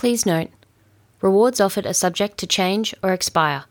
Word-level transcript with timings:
Please 0.00 0.24
note 0.24 0.48
rewards 1.20 1.60
offered 1.60 1.84
are 1.84 1.92
subject 1.92 2.38
to 2.38 2.46
change 2.46 2.94
or 3.02 3.12
expire. 3.12 3.64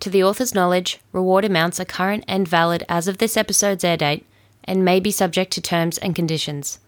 To 0.00 0.08
the 0.08 0.24
author's 0.24 0.54
knowledge, 0.54 0.98
reward 1.12 1.44
amounts 1.44 1.78
are 1.78 1.84
current 1.84 2.24
and 2.26 2.48
valid 2.48 2.86
as 2.88 3.06
of 3.06 3.18
this 3.18 3.36
episode's 3.36 3.84
air 3.84 3.98
date 3.98 4.24
and 4.64 4.82
may 4.82 4.98
be 4.98 5.10
subject 5.10 5.52
to 5.52 5.60
terms 5.60 5.98
and 5.98 6.16
conditions. 6.16 6.78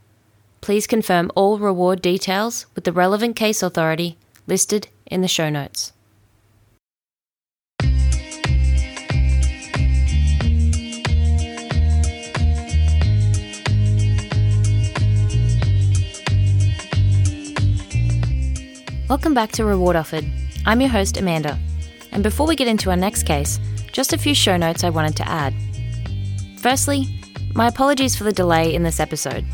Please 0.63 0.87
confirm 0.87 1.31
all 1.35 1.59
reward 1.59 2.01
details 2.01 2.65
with 2.75 2.85
the 2.85 2.93
relevant 2.93 3.37
case 3.37 3.63
authority 3.63 4.17
listed 4.47 4.89
in 5.05 5.21
the 5.21 5.29
show 5.29 5.51
notes. 5.51 5.93
Welcome 19.11 19.35
back 19.35 19.51
to 19.55 19.65
Reward 19.65 19.97
Offered. 19.97 20.25
I'm 20.67 20.81
your 20.81 20.89
host, 20.89 21.17
Amanda. 21.17 21.59
And 22.13 22.23
before 22.23 22.47
we 22.47 22.55
get 22.55 22.69
into 22.69 22.91
our 22.91 22.97
next 22.97 23.25
case, 23.25 23.59
just 23.91 24.13
a 24.13 24.19
few 24.19 24.37
show 24.37 24.57
notes 24.57 24.85
I 24.85 24.91
wanted 24.91 25.17
to 25.17 25.29
add. 25.29 25.53
Firstly, 26.59 27.09
my 27.53 27.67
apologies 27.67 28.15
for 28.15 28.23
the 28.23 28.31
delay 28.31 28.73
in 28.73 28.85
this 28.85 29.01
episode. 29.01 29.45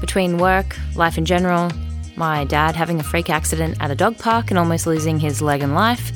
Between 0.00 0.38
work, 0.38 0.74
life 0.94 1.18
in 1.18 1.26
general, 1.26 1.70
my 2.16 2.46
dad 2.46 2.76
having 2.76 2.98
a 2.98 3.02
freak 3.02 3.28
accident 3.28 3.76
at 3.78 3.90
a 3.90 3.94
dog 3.94 4.16
park 4.16 4.50
and 4.50 4.58
almost 4.58 4.86
losing 4.86 5.20
his 5.20 5.42
leg 5.42 5.62
and 5.62 5.74
life, 5.74 6.10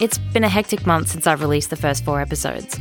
it's 0.00 0.16
been 0.16 0.44
a 0.44 0.48
hectic 0.48 0.86
month 0.86 1.08
since 1.08 1.26
I've 1.26 1.42
released 1.42 1.68
the 1.68 1.76
first 1.76 2.06
four 2.06 2.22
episodes. 2.22 2.80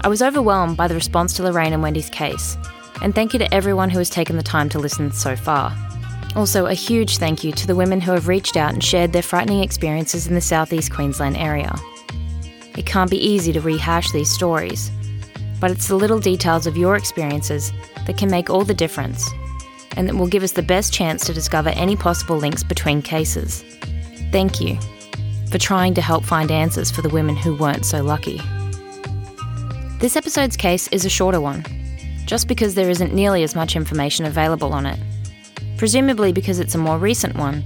I 0.00 0.08
was 0.08 0.22
overwhelmed 0.22 0.78
by 0.78 0.88
the 0.88 0.94
response 0.94 1.34
to 1.34 1.42
Lorraine 1.42 1.74
and 1.74 1.82
Wendy's 1.82 2.08
case, 2.08 2.56
and 3.02 3.14
thank 3.14 3.34
you 3.34 3.38
to 3.38 3.54
everyone 3.54 3.90
who 3.90 3.98
has 3.98 4.08
taken 4.08 4.38
the 4.38 4.42
time 4.42 4.70
to 4.70 4.78
listen 4.78 5.12
so 5.12 5.36
far. 5.36 5.89
Also, 6.36 6.66
a 6.66 6.74
huge 6.74 7.18
thank 7.18 7.42
you 7.42 7.50
to 7.50 7.66
the 7.66 7.74
women 7.74 8.00
who 8.00 8.12
have 8.12 8.28
reached 8.28 8.56
out 8.56 8.72
and 8.72 8.84
shared 8.84 9.12
their 9.12 9.22
frightening 9.22 9.62
experiences 9.62 10.28
in 10.28 10.34
the 10.34 10.40
southeast 10.40 10.92
Queensland 10.92 11.36
area. 11.36 11.74
It 12.78 12.86
can't 12.86 13.10
be 13.10 13.18
easy 13.18 13.52
to 13.52 13.60
rehash 13.60 14.12
these 14.12 14.30
stories, 14.30 14.92
but 15.58 15.72
it's 15.72 15.88
the 15.88 15.96
little 15.96 16.20
details 16.20 16.68
of 16.68 16.76
your 16.76 16.94
experiences 16.94 17.72
that 18.06 18.16
can 18.16 18.30
make 18.30 18.48
all 18.48 18.64
the 18.64 18.74
difference, 18.74 19.28
and 19.96 20.08
that 20.08 20.14
will 20.14 20.28
give 20.28 20.44
us 20.44 20.52
the 20.52 20.62
best 20.62 20.92
chance 20.92 21.26
to 21.26 21.34
discover 21.34 21.70
any 21.70 21.96
possible 21.96 22.36
links 22.36 22.62
between 22.62 23.02
cases. 23.02 23.64
Thank 24.30 24.60
you 24.60 24.78
for 25.50 25.58
trying 25.58 25.94
to 25.94 26.00
help 26.00 26.24
find 26.24 26.52
answers 26.52 26.92
for 26.92 27.02
the 27.02 27.08
women 27.08 27.34
who 27.34 27.56
weren't 27.56 27.84
so 27.84 28.04
lucky. 28.04 28.40
This 29.98 30.16
episode's 30.16 30.56
case 30.56 30.86
is 30.88 31.04
a 31.04 31.10
shorter 31.10 31.40
one, 31.40 31.64
just 32.24 32.46
because 32.46 32.76
there 32.76 32.88
isn't 32.88 33.12
nearly 33.12 33.42
as 33.42 33.56
much 33.56 33.74
information 33.74 34.26
available 34.26 34.72
on 34.72 34.86
it 34.86 34.98
presumably 35.80 36.30
because 36.30 36.60
it's 36.60 36.74
a 36.74 36.78
more 36.78 36.98
recent 36.98 37.34
one, 37.36 37.64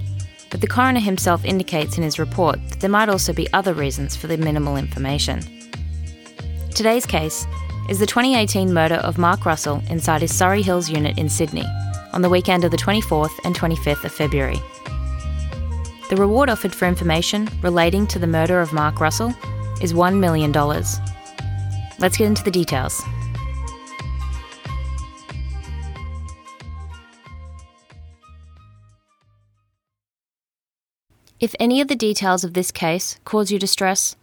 but 0.48 0.60
the 0.60 0.68
coroner 0.68 1.00
himself 1.00 1.44
indicates 1.44 1.98
in 1.98 2.04
his 2.04 2.16
report 2.16 2.60
that 2.68 2.78
there 2.78 2.88
might 2.88 3.08
also 3.08 3.32
be 3.32 3.52
other 3.52 3.74
reasons 3.74 4.14
for 4.14 4.28
the 4.28 4.36
minimal 4.36 4.76
information. 4.76 5.40
Today's 6.76 7.06
case 7.06 7.44
is 7.88 7.98
the 7.98 8.06
2018 8.06 8.72
murder 8.72 8.94
of 8.94 9.18
Mark 9.18 9.44
Russell 9.44 9.82
inside 9.90 10.20
his 10.20 10.32
Surry 10.32 10.62
Hills 10.62 10.88
unit 10.88 11.18
in 11.18 11.28
Sydney 11.28 11.64
on 12.12 12.22
the 12.22 12.30
weekend 12.30 12.62
of 12.62 12.70
the 12.70 12.76
24th 12.76 13.36
and 13.44 13.52
25th 13.52 14.04
of 14.04 14.12
February. 14.12 14.60
The 16.08 16.16
reward 16.16 16.48
offered 16.48 16.72
for 16.72 16.86
information 16.86 17.48
relating 17.62 18.06
to 18.06 18.20
the 18.20 18.28
murder 18.28 18.60
of 18.60 18.72
Mark 18.72 19.00
Russell 19.00 19.34
is 19.82 19.92
$1 19.92 20.20
million. 20.20 20.52
Let's 21.98 22.16
get 22.16 22.28
into 22.28 22.44
the 22.44 22.52
details. 22.52 23.02
If 31.40 31.54
any 31.58 31.80
of 31.80 31.88
the 31.88 31.96
details 31.96 32.44
of 32.44 32.54
this 32.54 32.70
case 32.70 33.18
cause 33.24 33.50
you 33.50 33.58
distress, 33.58 34.14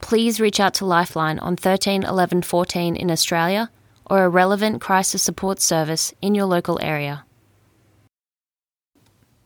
please 0.00 0.40
reach 0.40 0.58
out 0.58 0.74
to 0.74 0.84
Lifeline 0.84 1.38
on 1.38 1.56
13 1.56 2.02
11 2.02 2.42
14 2.42 2.96
in 2.96 3.10
Australia 3.10 3.70
or 4.06 4.24
a 4.24 4.28
relevant 4.28 4.80
crisis 4.80 5.22
support 5.22 5.60
service 5.60 6.12
in 6.20 6.34
your 6.34 6.46
local 6.46 6.78
area. 6.82 7.24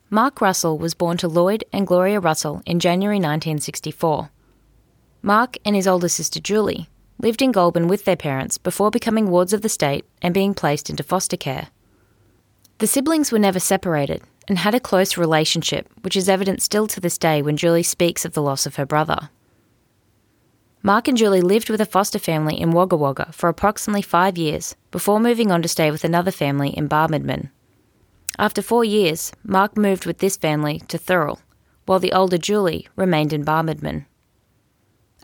Mark 0.09 0.41
Russell 0.41 0.77
was 0.77 0.93
born 0.93 1.17
to 1.17 1.27
Lloyd 1.27 1.63
and 1.71 1.87
Gloria 1.87 2.19
Russell 2.19 2.61
in 2.65 2.79
January 2.79 3.17
1964. 3.17 4.29
Mark 5.21 5.57
and 5.63 5.75
his 5.75 5.87
older 5.87 6.09
sister 6.09 6.39
Julie 6.39 6.89
lived 7.19 7.41
in 7.41 7.51
Goulburn 7.51 7.87
with 7.87 8.05
their 8.05 8.15
parents 8.15 8.57
before 8.57 8.89
becoming 8.89 9.29
wards 9.29 9.53
of 9.53 9.61
the 9.61 9.69
state 9.69 10.05
and 10.23 10.33
being 10.33 10.55
placed 10.55 10.89
into 10.89 11.03
foster 11.03 11.37
care. 11.37 11.69
The 12.79 12.87
siblings 12.87 13.31
were 13.31 13.39
never 13.39 13.59
separated, 13.59 14.23
and 14.47 14.57
had 14.57 14.75
a 14.75 14.79
close 14.79 15.17
relationship, 15.17 15.87
which 16.01 16.15
is 16.15 16.29
evident 16.29 16.61
still 16.61 16.87
to 16.87 16.99
this 16.99 17.17
day 17.17 17.41
when 17.41 17.57
Julie 17.57 17.83
speaks 17.83 18.25
of 18.25 18.33
the 18.33 18.41
loss 18.41 18.65
of 18.65 18.75
her 18.75 18.85
brother. 18.85 19.29
Mark 20.83 21.07
and 21.07 21.17
Julie 21.17 21.41
lived 21.41 21.69
with 21.69 21.79
a 21.79 21.85
foster 21.85 22.17
family 22.17 22.59
in 22.59 22.71
Wagga 22.71 22.95
Wagga 22.95 23.31
for 23.31 23.49
approximately 23.49 24.01
five 24.01 24.37
years 24.37 24.75
before 24.89 25.19
moving 25.19 25.51
on 25.51 25.61
to 25.61 25.67
stay 25.67 25.91
with 25.91 26.03
another 26.03 26.31
family 26.31 26.69
in 26.69 26.89
Barmedman. 26.89 27.51
After 28.39 28.63
four 28.63 28.83
years, 28.83 29.31
Mark 29.43 29.77
moved 29.77 30.05
with 30.05 30.17
this 30.17 30.37
family 30.37 30.79
to 30.87 30.97
Thurl, 30.97 31.39
while 31.85 31.99
the 31.99 32.13
older 32.13 32.39
Julie 32.39 32.87
remained 32.95 33.33
in 33.33 33.45
Barmedman. 33.45 34.05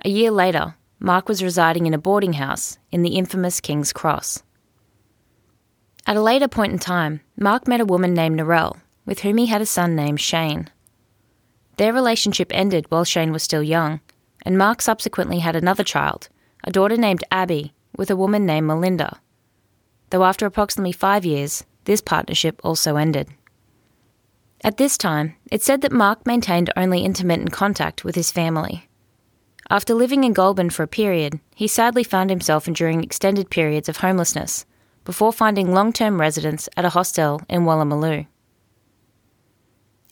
A 0.06 0.10
year 0.10 0.30
later, 0.30 0.76
Mark 1.00 1.28
was 1.28 1.44
residing 1.44 1.88
in 1.88 1.94
a 1.94 2.00
boarding 2.00 2.34
house 2.34 2.78
in 2.92 3.02
the 3.02 3.16
infamous 3.16 3.60
King's 3.60 3.92
Cross. 3.92 4.44
At 6.06 6.18
a 6.18 6.22
later 6.22 6.48
point 6.48 6.72
in 6.72 6.80
time, 6.80 7.22
Mark 7.36 7.68
met 7.68 7.82
a 7.82 7.86
woman 7.86 8.14
named 8.14 8.40
Narelle 8.40 8.78
with 9.08 9.22
whom 9.22 9.38
he 9.38 9.48
had 9.48 9.62
a 9.62 9.66
son 9.66 9.96
named 9.96 10.22
Shane. 10.22 10.70
Their 11.78 11.94
relationship 11.94 12.52
ended 12.54 12.86
while 12.90 13.04
Shane 13.04 13.32
was 13.32 13.42
still 13.42 13.64
young, 13.64 14.02
and 14.44 14.58
Mark 14.58 14.82
subsequently 14.82 15.40
had 15.40 15.56
another 15.56 15.84
child, 15.84 16.30
a 16.64 16.72
daughter 16.72 16.98
named 16.98 17.24
Abby, 17.32 17.74
with 17.98 18.12
a 18.12 18.16
woman 18.16 18.46
named 18.46 18.68
Melinda. 18.68 19.20
Though 20.12 20.26
after 20.26 20.46
approximately 20.46 20.92
five 20.92 21.26
years, 21.26 21.64
this 21.86 22.02
partnership 22.02 22.60
also 22.64 22.98
ended. 22.98 23.30
At 24.64 24.78
this 24.78 24.98
time, 24.98 25.36
it's 25.52 25.66
said 25.66 25.82
that 25.82 25.92
Mark 25.92 26.26
maintained 26.26 26.72
only 26.76 27.04
intermittent 27.04 27.52
contact 27.52 28.04
with 28.04 28.16
his 28.16 28.32
family. 28.32 28.90
After 29.70 29.94
living 29.94 30.24
in 30.24 30.34
Goulburn 30.34 30.70
for 30.70 30.84
a 30.84 30.88
period, 30.88 31.40
he 31.56 31.68
sadly 31.68 32.04
found 32.04 32.30
himself 32.30 32.68
enduring 32.68 33.04
extended 33.04 33.50
periods 33.50 33.88
of 33.88 33.98
homelessness 33.98 34.66
before 35.06 35.32
finding 35.32 35.74
long 35.74 35.94
term 35.94 36.20
residence 36.20 36.68
at 36.76 36.86
a 36.86 36.90
hostel 36.90 37.42
in 37.48 37.62
Woolloomooloo. 37.62 38.28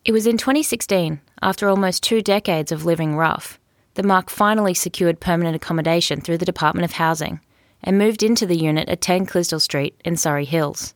It 0.05 0.11
was 0.11 0.27
in 0.27 0.37
2016, 0.37 1.19
after 1.41 1.67
almost 1.67 2.03
two 2.03 2.21
decades 2.21 2.71
of 2.71 2.85
living 2.85 3.15
rough, 3.15 3.59
that 3.95 4.05
Mark 4.05 4.29
finally 4.29 4.75
secured 4.75 5.19
permanent 5.19 5.55
accommodation 5.55 6.21
through 6.21 6.37
the 6.37 6.45
Department 6.45 6.85
of 6.85 6.91
Housing 6.91 7.39
and 7.81 7.97
moved 7.97 8.21
into 8.21 8.45
the 8.45 8.55
unit 8.55 8.87
at 8.87 9.01
10 9.01 9.25
Clisdell 9.25 9.59
Street 9.59 9.99
in 10.05 10.15
Surry 10.15 10.45
Hills. 10.45 10.93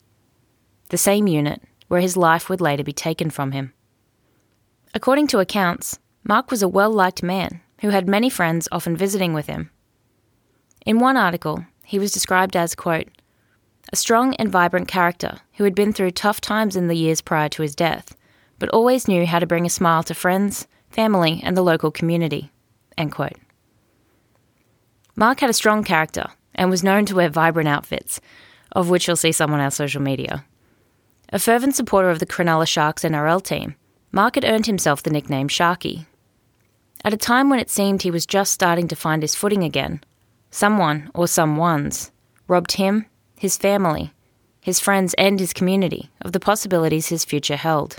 The 0.90 0.98
same 0.98 1.26
unit 1.26 1.64
where 1.88 2.02
his 2.02 2.16
life 2.16 2.50
would 2.50 2.62
later 2.62 2.84
be 2.84 2.94
taken 2.94 3.32
from 3.32 3.52
him. 3.52 3.74
According 4.94 5.26
to 5.28 5.40
accounts, 5.40 5.98
Mark 6.24 6.52
was 6.52 6.62
a 6.62 6.68
well 6.68 6.92
liked 6.92 7.24
man 7.24 7.62
who 7.82 7.90
had 7.90 8.08
many 8.08 8.30
friends 8.30 8.68
often 8.72 8.96
visiting 8.96 9.34
with 9.34 9.48
him. 9.48 9.72
In 10.86 11.00
one 11.00 11.18
article, 11.18 11.66
he 11.84 11.98
was 11.98 12.12
described 12.12 12.56
as, 12.56 12.76
quote, 12.76 13.08
a 13.92 13.96
strong 13.96 14.36
and 14.36 14.52
vibrant 14.52 14.88
character 14.88 15.40
who 15.54 15.64
had 15.64 15.74
been 15.74 15.94
through 15.94 16.12
tough 16.12 16.40
times 16.40 16.76
in 16.76 16.88
the 16.88 16.96
years 16.96 17.22
prior 17.22 17.50
to 17.50 17.64
his 17.64 17.74
death 17.74 18.16
but 18.60 18.70
always 18.70 19.08
knew 19.08 19.26
how 19.26 19.40
to 19.40 19.48
bring 19.48 19.66
a 19.66 19.70
smile 19.70 20.04
to 20.04 20.14
friends, 20.14 20.68
family, 20.90 21.42
and 21.44 21.58
the 21.58 21.64
local 21.64 21.90
community. 21.92 22.52
Mark 25.16 25.40
had 25.40 25.50
a 25.50 25.54
strong 25.54 25.84
character 25.84 26.28
and 26.54 26.70
was 26.70 26.84
known 26.84 27.06
to 27.06 27.16
wear 27.16 27.30
vibrant 27.30 27.70
outfits, 27.70 28.20
of 28.74 28.90
which 28.90 29.08
you'll 29.08 29.16
see 29.16 29.32
some 29.32 29.54
on 29.54 29.60
our 29.60 29.72
social 29.72 30.02
media. 30.02 30.46
A 31.32 31.40
fervent 31.40 31.76
supporter 31.76 32.10
of 32.10 32.20
the 32.20 32.26
Cronulla 32.26 32.68
Sharks 32.68 33.04
NRL 33.04 33.42
team, 33.44 33.76
Mark 34.12 34.36
had 34.36 34.46
earned 34.46 34.66
himself 34.66 35.04
the 35.04 35.10
nickname 35.10 35.48
Sharky. 35.48 36.06
At 37.04 37.14
a 37.14 37.18
time 37.18 37.50
when 37.50 37.60
it 37.60 37.70
seemed 37.70 38.02
he 38.02 38.12
was 38.12 38.26
just 38.26 38.52
starting 38.52 38.88
to 38.90 38.96
find 38.96 39.22
his 39.22 39.36
footing 39.36 39.64
again, 39.64 40.02
someone 40.52 41.10
or 41.14 41.26
someones 41.26 42.12
robbed 42.48 42.74
him, 42.74 43.06
his 43.36 43.58
family, 43.58 44.12
his 44.62 44.80
friends, 44.80 45.14
and 45.18 45.40
his 45.40 45.54
community 45.54 46.10
of 46.22 46.34
the 46.34 46.40
possibilities 46.40 47.08
his 47.08 47.24
future 47.24 47.56
held. 47.56 47.98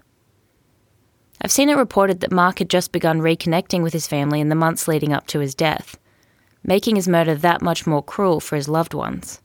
I've 1.42 1.52
seen 1.52 1.70
it 1.70 1.76
reported 1.76 2.20
that 2.20 2.32
Mark 2.32 2.58
had 2.58 2.68
just 2.68 2.92
begun 2.92 3.20
reconnecting 3.20 3.82
with 3.82 3.92
his 3.92 4.06
family 4.06 4.40
in 4.40 4.50
the 4.50 4.54
months 4.54 4.86
leading 4.86 5.12
up 5.12 5.26
to 5.28 5.40
his 5.40 5.54
death, 5.54 5.98
making 6.62 6.96
his 6.96 7.08
murder 7.08 7.34
that 7.34 7.62
much 7.62 7.86
more 7.86 8.02
cruel 8.02 8.40
for 8.40 8.56
his 8.56 8.68
loved 8.68 8.92
ones. 8.92 9.40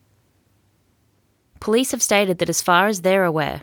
Police 1.61 1.91
have 1.91 2.03
stated 2.03 2.39
that 2.39 2.49
as 2.49 2.61
far 2.61 2.87
as 2.87 3.01
they're 3.01 3.23
aware, 3.23 3.61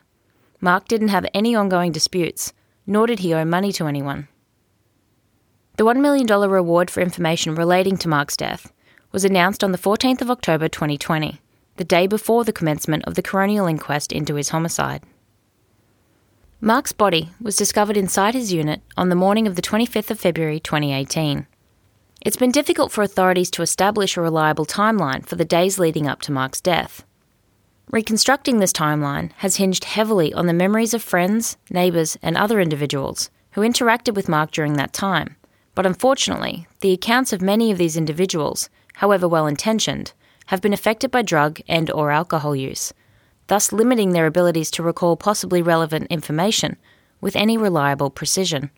Mark 0.61 0.88
didn't 0.88 1.08
have 1.08 1.26
any 1.34 1.55
ongoing 1.55 1.93
disputes, 1.93 2.52
nor 2.87 3.06
did 3.06 3.19
he 3.19 3.34
owe 3.34 3.44
money 3.44 3.73
to 3.73 3.87
anyone. 3.87 4.29
The 5.76 5.84
$1 5.84 6.00
million 6.00 6.26
reward 6.26 6.90
for 6.90 7.00
information 7.00 7.55
relating 7.55 7.96
to 7.99 8.08
Mark's 8.08 8.37
death 8.37 8.73
was 9.11 9.25
announced 9.25 9.62
on 9.62 9.73
the 9.73 9.79
14th 9.79 10.23
of 10.23 10.31
October 10.31 10.69
2020, 10.69 11.40
the 11.76 11.84
day 11.84 12.06
before 12.06 12.44
the 12.44 12.52
commencement 12.52 13.05
of 13.05 13.14
the 13.14 13.23
coronial 13.23 13.69
inquest 13.69 14.11
into 14.11 14.37
his 14.37 14.50
homicide. 14.50 15.02
Mark's 16.64 16.93
body 16.93 17.31
was 17.41 17.56
discovered 17.56 17.97
inside 17.97 18.35
his 18.35 18.53
unit 18.53 18.82
on 18.97 19.09
the 19.09 19.17
morning 19.17 19.49
of 19.49 19.56
the 19.56 19.62
25th 19.62 20.12
of 20.12 20.20
February 20.20 20.61
2018. 20.61 21.49
It's 22.20 22.37
been 22.37 22.53
difficult 22.53 22.93
for 22.93 23.03
authorities 23.03 23.50
to 23.50 23.62
establish 23.62 24.17
a 24.17 24.20
reliable 24.20 24.64
timeline 24.64 25.26
for 25.26 25.35
the 25.35 25.44
days 25.44 25.81
leading 25.81 26.06
up 26.06 26.23
to 26.23 26.31
Mark's 26.31 26.61
death. 26.61 27.05
Reconstructing 27.91 28.61
this 28.61 28.73
timeline 28.73 29.32
has 29.38 29.56
hinged 29.56 29.82
heavily 29.82 30.32
on 30.32 30.47
the 30.47 30.53
memories 30.53 30.94
of 30.94 31.03
friends, 31.03 31.56
neighbours, 31.69 32.17
and 32.23 32.37
other 32.37 32.61
individuals 32.61 33.29
who 33.55 33.62
interacted 33.62 34.15
with 34.15 34.29
Mark 34.29 34.53
during 34.53 34.75
that 34.75 34.93
time. 34.93 35.35
But 35.75 35.85
unfortunately, 35.85 36.69
the 36.79 36.93
accounts 36.93 37.32
of 37.32 37.43
many 37.43 37.73
of 37.73 37.79
these 37.79 37.97
individuals, 37.97 38.70
however 38.94 39.26
well 39.26 39.49
intentioned, 39.49 40.12
have 40.47 40.61
been 40.61 40.73
affected 40.73 41.11
by 41.11 41.23
drug 41.23 41.58
and 41.67 41.91
or 41.91 42.12
alcohol 42.12 42.55
use, 42.55 42.93
thus 43.52 43.70
limiting 43.70 44.12
their 44.12 44.25
abilities 44.25 44.70
to 44.70 44.82
recall 44.82 45.14
possibly 45.14 45.60
relevant 45.60 46.06
information 46.08 46.75
with 47.20 47.37
any 47.37 47.58
reliable 47.58 48.08
precision. 48.08 48.70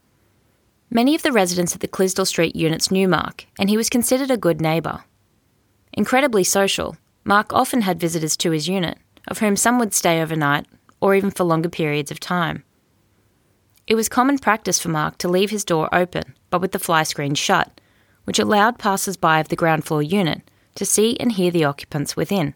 Many 0.91 1.15
of 1.15 1.23
the 1.23 1.31
residents 1.31 1.77
at 1.77 1.81
the 1.81 1.87
Clisdell 1.87 2.27
Street 2.27 2.57
units 2.57 2.91
knew 2.91 3.07
Mark, 3.07 3.47
and 3.57 3.71
he 3.71 3.77
was 3.77 3.89
considered 3.89 4.33
a 4.33 4.37
good 4.37 4.61
neighbour. 4.61 5.05
Incredibly 5.93 6.43
social, 6.43 6.97
Mark 7.23 7.53
often 7.53 7.83
had 7.83 8.01
visitors 8.01 8.37
to 8.39 8.51
his 8.51 8.67
unit, 8.67 8.99
of 9.29 9.39
whom 9.39 9.55
some 9.55 9.79
would 9.79 9.95
stay 9.95 10.21
overnight 10.21 10.67
or 11.01 11.15
even 11.15 11.31
for 11.31 11.45
longer 11.45 11.69
periods 11.69 12.11
of 12.11 12.19
time. 12.19 12.65
It 13.87 13.95
was 13.95 14.09
common 14.09 14.39
practice 14.39 14.81
for 14.81 14.89
Mark 14.89 15.19
to 15.19 15.29
leave 15.29 15.51
his 15.51 15.65
door 15.65 15.89
open, 15.95 16.35
but 16.51 16.61
with 16.61 16.73
the 16.73 16.81
fly 16.81 17.05
screen 17.05 17.37
shut, 17.37 17.81
which 18.25 18.41
allowed 18.41 18.81
passers 18.81 19.17
by 19.17 19.39
of 19.39 19.51
the 19.51 19.55
ground 19.63 19.85
floor 19.85 20.03
unit 20.03 20.43
to 20.75 20.85
see 20.85 21.17
and 21.21 21.31
hear 21.31 21.53
the 21.53 21.65
occupants 21.65 22.17
within. 22.17 22.55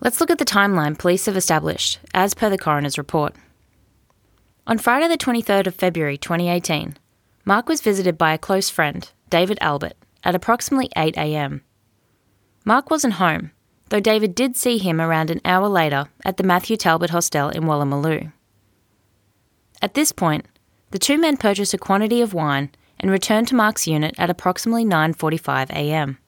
Let's 0.00 0.20
look 0.20 0.30
at 0.30 0.38
the 0.38 0.44
timeline 0.44 0.96
police 0.96 1.26
have 1.26 1.36
established, 1.36 1.98
as 2.14 2.34
per 2.34 2.48
the 2.48 2.58
coroner's 2.58 2.98
report. 2.98 3.34
On 4.66 4.78
Friday, 4.78 5.08
the 5.08 5.18
23rd 5.18 5.66
of 5.66 5.74
February 5.74 6.16
2018, 6.16 6.96
Mark 7.44 7.68
was 7.68 7.80
visited 7.80 8.16
by 8.16 8.32
a 8.32 8.38
close 8.38 8.70
friend, 8.70 9.10
David 9.28 9.58
Albert, 9.60 9.94
at 10.22 10.34
approximately 10.34 10.88
8am. 10.96 11.62
Mark 12.64 12.90
wasn't 12.90 13.14
home, 13.14 13.50
though 13.88 13.98
David 13.98 14.34
did 14.34 14.56
see 14.56 14.78
him 14.78 15.00
around 15.00 15.30
an 15.30 15.40
hour 15.44 15.66
later 15.68 16.06
at 16.24 16.36
the 16.36 16.44
Matthew 16.44 16.76
Talbot 16.76 17.10
Hostel 17.10 17.48
in 17.48 17.64
Woolloomooloo. 17.64 18.32
At 19.82 19.94
this 19.94 20.12
point, 20.12 20.46
the 20.90 20.98
two 20.98 21.18
men 21.18 21.36
purchased 21.36 21.74
a 21.74 21.78
quantity 21.78 22.20
of 22.20 22.34
wine 22.34 22.70
and 23.00 23.10
returned 23.10 23.48
to 23.48 23.54
Mark's 23.54 23.86
unit 23.86 24.14
at 24.18 24.30
approximately 24.30 24.84
9:45 24.84 25.70
a.m. 25.70 26.18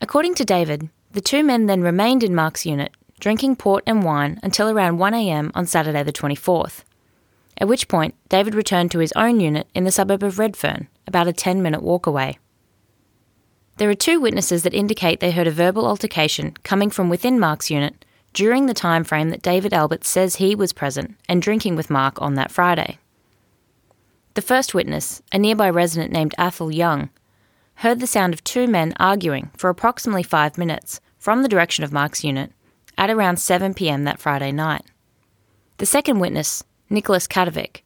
According 0.00 0.34
to 0.36 0.44
David, 0.44 0.88
the 1.12 1.20
two 1.20 1.42
men 1.42 1.66
then 1.66 1.82
remained 1.82 2.22
in 2.22 2.34
Mark's 2.34 2.66
unit, 2.66 2.92
drinking 3.18 3.56
port 3.56 3.82
and 3.86 4.02
wine 4.02 4.38
until 4.42 4.70
around 4.70 4.98
1 4.98 5.14
a.m. 5.14 5.50
on 5.54 5.66
Saturday 5.66 6.02
the 6.02 6.12
24th. 6.12 6.84
At 7.58 7.68
which 7.68 7.88
point, 7.88 8.14
David 8.28 8.54
returned 8.54 8.90
to 8.92 9.00
his 9.00 9.12
own 9.12 9.40
unit 9.40 9.68
in 9.74 9.84
the 9.84 9.90
suburb 9.90 10.22
of 10.22 10.38
Redfern, 10.38 10.88
about 11.06 11.28
a 11.28 11.32
10 11.32 11.62
minute 11.62 11.82
walk 11.82 12.06
away. 12.06 12.38
There 13.76 13.90
are 13.90 13.94
two 13.94 14.20
witnesses 14.20 14.62
that 14.62 14.74
indicate 14.74 15.20
they 15.20 15.30
heard 15.30 15.46
a 15.46 15.50
verbal 15.50 15.86
altercation 15.86 16.54
coming 16.62 16.90
from 16.90 17.08
within 17.08 17.40
Mark's 17.40 17.70
unit 17.70 18.04
during 18.32 18.66
the 18.66 18.74
time 18.74 19.04
frame 19.04 19.30
that 19.30 19.42
David 19.42 19.74
Albert 19.74 20.04
says 20.04 20.36
he 20.36 20.54
was 20.54 20.72
present 20.72 21.16
and 21.28 21.42
drinking 21.42 21.76
with 21.76 21.90
Mark 21.90 22.20
on 22.20 22.34
that 22.34 22.50
Friday. 22.50 22.98
The 24.34 24.42
first 24.42 24.74
witness, 24.74 25.22
a 25.32 25.38
nearby 25.38 25.68
resident 25.68 26.12
named 26.12 26.34
Athol 26.38 26.70
Young, 26.70 27.10
heard 27.80 27.98
the 27.98 28.06
sound 28.06 28.34
of 28.34 28.44
two 28.44 28.66
men 28.66 28.92
arguing 29.00 29.50
for 29.56 29.70
approximately 29.70 30.22
five 30.22 30.58
minutes 30.58 31.00
from 31.18 31.42
the 31.42 31.48
direction 31.48 31.82
of 31.82 31.90
Mark's 31.90 32.22
unit 32.22 32.52
at 32.98 33.08
around 33.08 33.38
7 33.38 33.72
pm 33.72 34.04
that 34.04 34.20
Friday 34.20 34.52
night. 34.52 34.84
The 35.78 35.86
second 35.86 36.18
witness, 36.18 36.62
Nicholas 36.90 37.26
Katovic, 37.26 37.80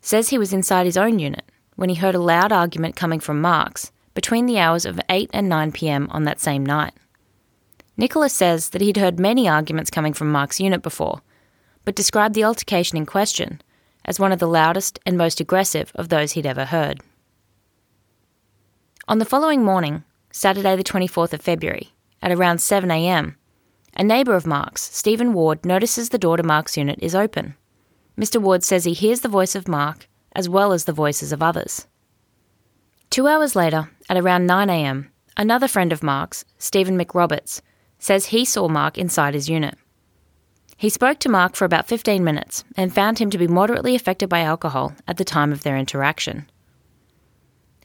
says 0.00 0.30
he 0.30 0.38
was 0.38 0.54
inside 0.54 0.86
his 0.86 0.96
own 0.96 1.18
unit 1.18 1.44
when 1.74 1.90
he 1.90 1.96
heard 1.96 2.14
a 2.14 2.18
loud 2.18 2.50
argument 2.50 2.96
coming 2.96 3.20
from 3.20 3.42
Mark's 3.42 3.92
between 4.14 4.46
the 4.46 4.58
hours 4.58 4.86
of 4.86 4.98
8 5.10 5.28
and 5.34 5.50
9 5.50 5.70
pm 5.72 6.08
on 6.10 6.24
that 6.24 6.40
same 6.40 6.64
night. 6.64 6.94
Nicholas 7.98 8.32
says 8.32 8.70
that 8.70 8.80
he'd 8.80 8.96
heard 8.96 9.20
many 9.20 9.46
arguments 9.46 9.90
coming 9.90 10.14
from 10.14 10.32
Mark's 10.32 10.60
unit 10.60 10.80
before, 10.80 11.20
but 11.84 11.94
described 11.94 12.34
the 12.34 12.44
altercation 12.44 12.96
in 12.96 13.04
question 13.04 13.60
as 14.06 14.18
one 14.18 14.32
of 14.32 14.38
the 14.38 14.48
loudest 14.48 14.98
and 15.04 15.18
most 15.18 15.40
aggressive 15.40 15.92
of 15.94 16.08
those 16.08 16.32
he'd 16.32 16.46
ever 16.46 16.64
heard. 16.64 17.02
On 19.08 19.20
the 19.20 19.24
following 19.24 19.62
morning, 19.62 20.02
Saturday 20.32 20.74
the 20.74 20.82
24th 20.82 21.32
of 21.32 21.40
February, 21.40 21.92
at 22.20 22.32
around 22.32 22.56
7am, 22.56 23.36
a 23.94 24.02
neighbour 24.02 24.34
of 24.34 24.48
Mark's, 24.48 24.82
Stephen 24.82 25.32
Ward, 25.32 25.64
notices 25.64 26.08
the 26.08 26.18
door 26.18 26.36
to 26.36 26.42
Mark's 26.42 26.76
unit 26.76 26.98
is 27.00 27.14
open. 27.14 27.54
Mr. 28.18 28.42
Ward 28.42 28.64
says 28.64 28.82
he 28.82 28.94
hears 28.94 29.20
the 29.20 29.28
voice 29.28 29.54
of 29.54 29.68
Mark 29.68 30.08
as 30.32 30.48
well 30.48 30.72
as 30.72 30.86
the 30.86 30.92
voices 30.92 31.30
of 31.30 31.40
others. 31.40 31.86
Two 33.08 33.28
hours 33.28 33.54
later, 33.54 33.90
at 34.08 34.16
around 34.16 34.48
9am, 34.48 35.06
another 35.36 35.68
friend 35.68 35.92
of 35.92 36.02
Mark's, 36.02 36.44
Stephen 36.58 36.98
McRoberts, 36.98 37.60
says 38.00 38.26
he 38.26 38.44
saw 38.44 38.66
Mark 38.66 38.98
inside 38.98 39.34
his 39.34 39.48
unit. 39.48 39.78
He 40.76 40.88
spoke 40.88 41.20
to 41.20 41.28
Mark 41.28 41.54
for 41.54 41.64
about 41.64 41.86
15 41.86 42.24
minutes 42.24 42.64
and 42.76 42.92
found 42.92 43.20
him 43.20 43.30
to 43.30 43.38
be 43.38 43.46
moderately 43.46 43.94
affected 43.94 44.28
by 44.28 44.40
alcohol 44.40 44.96
at 45.06 45.16
the 45.16 45.24
time 45.24 45.52
of 45.52 45.62
their 45.62 45.76
interaction. 45.76 46.50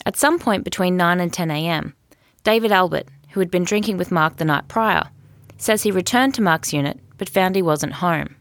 At 0.06 0.18
some 0.18 0.40
point 0.40 0.64
between 0.64 0.98
9 0.98 1.20
and 1.20 1.32
10 1.32 1.52
am, 1.52 1.96
David 2.44 2.72
Albert, 2.72 3.08
who 3.32 3.40
had 3.40 3.52
been 3.52 3.64
drinking 3.64 3.98
with 3.98 4.12
Mark 4.12 4.38
the 4.38 4.46
night 4.46 4.68
prior, 4.68 5.04
says 5.58 5.84
he 5.84 5.92
returned 5.92 6.34
to 6.36 6.42
Mark's 6.42 6.74
unit 6.74 7.00
but 7.18 7.30
found 7.30 7.56
he 7.56 7.62
wasn't 7.62 7.94
home. 7.94 8.36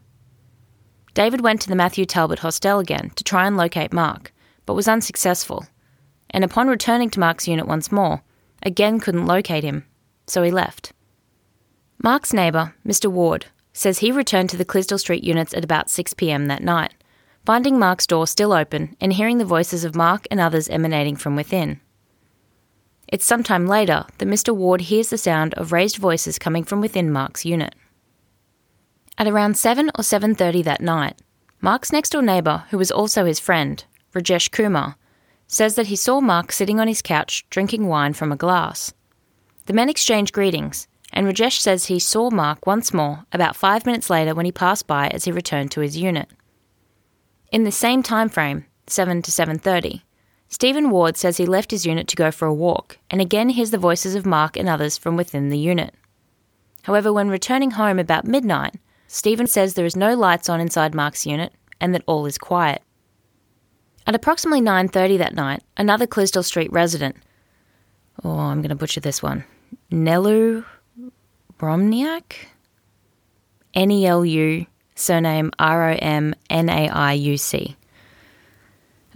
David 1.13 1.43
went 1.43 1.61
to 1.61 1.69
the 1.69 1.77
Matthew 1.77 2.07
Talbot 2.07 2.39
hostel 2.39 2.79
again 2.79 3.11
to 3.17 3.25
try 3.25 3.47
and 3.47 3.57
locate 3.57 3.93
Mark, 3.93 4.33
but 4.65 4.75
was 4.75 4.89
unsuccessful 4.89 5.67
and 6.31 6.45
upon 6.45 6.69
returning 6.69 7.11
to 7.11 7.21
Mark's 7.21 7.49
unit 7.49 7.67
once 7.67 7.93
more, 7.93 8.23
again 8.63 9.01
couldn't 9.01 9.27
locate 9.27 9.65
him, 9.65 9.85
so 10.27 10.43
he 10.43 10.51
left. 10.51 10.93
Mark's 12.03 12.33
neighbour, 12.33 12.75
Mr. 12.87 13.11
Ward, 13.11 13.47
says 13.73 13.99
he 13.99 14.13
returned 14.13 14.51
to 14.51 14.57
the 14.57 14.65
Clisdell 14.65 14.99
Street 14.99 15.25
units 15.25 15.55
at 15.55 15.65
about 15.65 15.89
6pm 15.89 16.49
that 16.49 16.63
night, 16.63 16.95
finding 17.45 17.79
Mark's 17.79 18.07
door 18.07 18.27
still 18.27 18.53
open 18.53 18.97
and 19.01 19.13
hearing 19.13 19.39
the 19.39 19.45
voices 19.45 19.85
of 19.85 19.95
Mark 19.95 20.27
and 20.31 20.41
others 20.41 20.69
emanating 20.69 21.17
from 21.17 21.37
within. 21.37 21.81
It's 23.09 23.25
sometime 23.25 23.67
later 23.67 24.07
that 24.19 24.29
Mr. 24.29 24.55
Ward 24.55 24.83
hears 24.83 25.11
the 25.11 25.19
sound 25.19 25.55
of 25.55 25.73
raised 25.73 25.97
voices 25.97 26.39
coming 26.39 26.63
from 26.63 26.81
within 26.81 27.11
Mark's 27.11 27.45
unit. 27.45 27.75
At 29.19 29.27
around 29.27 29.59
7 29.59 29.91
or 29.99 30.05
7:30 30.05 30.63
that 30.63 30.81
night, 30.81 31.21
Mark's 31.61 31.93
next-door 31.93 32.23
neighbour, 32.23 32.65
who 32.71 32.79
was 32.79 32.91
also 32.91 33.25
his 33.25 33.41
friend, 33.41 33.85
Rajesh 34.15 34.51
Kumar, 34.51 34.97
says 35.47 35.75
that 35.75 35.89
he 35.89 35.97
saw 35.97 36.21
Mark 36.21 36.53
sitting 36.53 36.79
on 36.79 36.89
his 36.89 37.03
couch 37.03 37.45
drinking 37.51 37.89
wine 37.89 38.13
from 38.13 38.31
a 38.33 38.37
glass. 38.37 38.95
The 39.67 39.73
men 39.73 39.89
exchange 39.89 40.33
greetings, 40.33 40.87
and 41.13 41.27
Rajesh 41.27 41.59
says 41.59 41.87
he 41.87 41.99
saw 41.99 42.31
Mark 42.31 42.67
once 42.67 42.95
more 42.95 43.27
about 43.33 43.57
five 43.57 43.85
minutes 43.85 44.09
later 44.09 44.35
when 44.35 44.47
he 44.47 44.53
passed 44.53 44.87
by 44.87 45.09
as 45.09 45.25
he 45.25 45.33
returned 45.33 45.73
to 45.73 45.81
his 45.81 45.97
unit. 45.97 46.31
In 47.53 47.65
the 47.65 47.73
same 47.73 48.03
time 48.03 48.29
frame, 48.29 48.65
7 48.87 49.23
to 49.23 49.31
7:30, 49.31 50.03
Stephen 50.49 50.91
Ward 50.91 51.17
says 51.17 51.37
he 51.37 51.47
left 51.47 51.73
his 51.73 51.85
unit 51.85 52.07
to 52.09 52.17
go 52.17 52.31
for 52.31 52.47
a 52.47 52.55
walk 52.55 52.99
and 53.11 53.21
again 53.21 53.49
hears 53.49 53.73
the 53.73 53.79
voices 53.79 54.15
of 54.15 54.25
Mark 54.25 54.57
and 54.57 54.69
others 54.69 54.97
from 54.97 55.17
within 55.17 55.49
the 55.49 55.59
unit. 55.59 55.95
However, 56.85 57.13
when 57.13 57.29
returning 57.29 57.73
home 57.73 57.99
about 57.99 58.25
midnight, 58.25 58.77
Stephen 59.09 59.49
says 59.49 59.75
there 59.75 59.85
is 59.85 59.97
no 59.97 60.15
lights 60.15 60.49
on 60.49 60.61
inside 60.61 60.95
Mark's 60.95 61.27
unit 61.27 61.53
and 61.81 61.93
that 61.93 62.05
all 62.07 62.25
is 62.25 62.39
quiet. 62.39 62.83
At 64.07 64.15
approximately 64.15 64.61
9:30 64.61 65.19
that 65.19 65.35
night, 65.35 65.63
another 65.77 66.07
Clisdell 66.07 66.45
Street 66.45 66.71
resident, 66.73 67.17
oh, 68.23 68.39
I'm 68.39 68.61
going 68.63 68.71
to 68.71 68.77
butcher 68.77 69.01
this 69.01 69.23
one, 69.23 69.45
Nelu 69.91 70.65
Romniak, 71.59 72.47
N-E-L-U, 73.75 74.67
surname 75.01 75.51
R-O-M-N-A-I-U-C. 75.59 76.37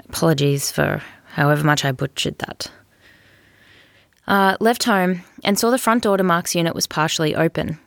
Apologies 0.09 0.71
for 0.71 1.03
however 1.33 1.65
much 1.65 1.85
I 1.85 1.93
butchered 1.93 2.39
that. 2.39 2.71
Uh, 4.27 4.57
left 4.61 4.85
home 4.85 5.23
and 5.43 5.59
saw 5.59 5.71
the 5.71 5.79
front 5.79 6.05
door 6.05 6.17
to 6.17 6.23
Mark's 6.23 6.55
unit 6.55 6.75
was 6.75 6.87
partially 6.87 7.35
open. 7.35 7.79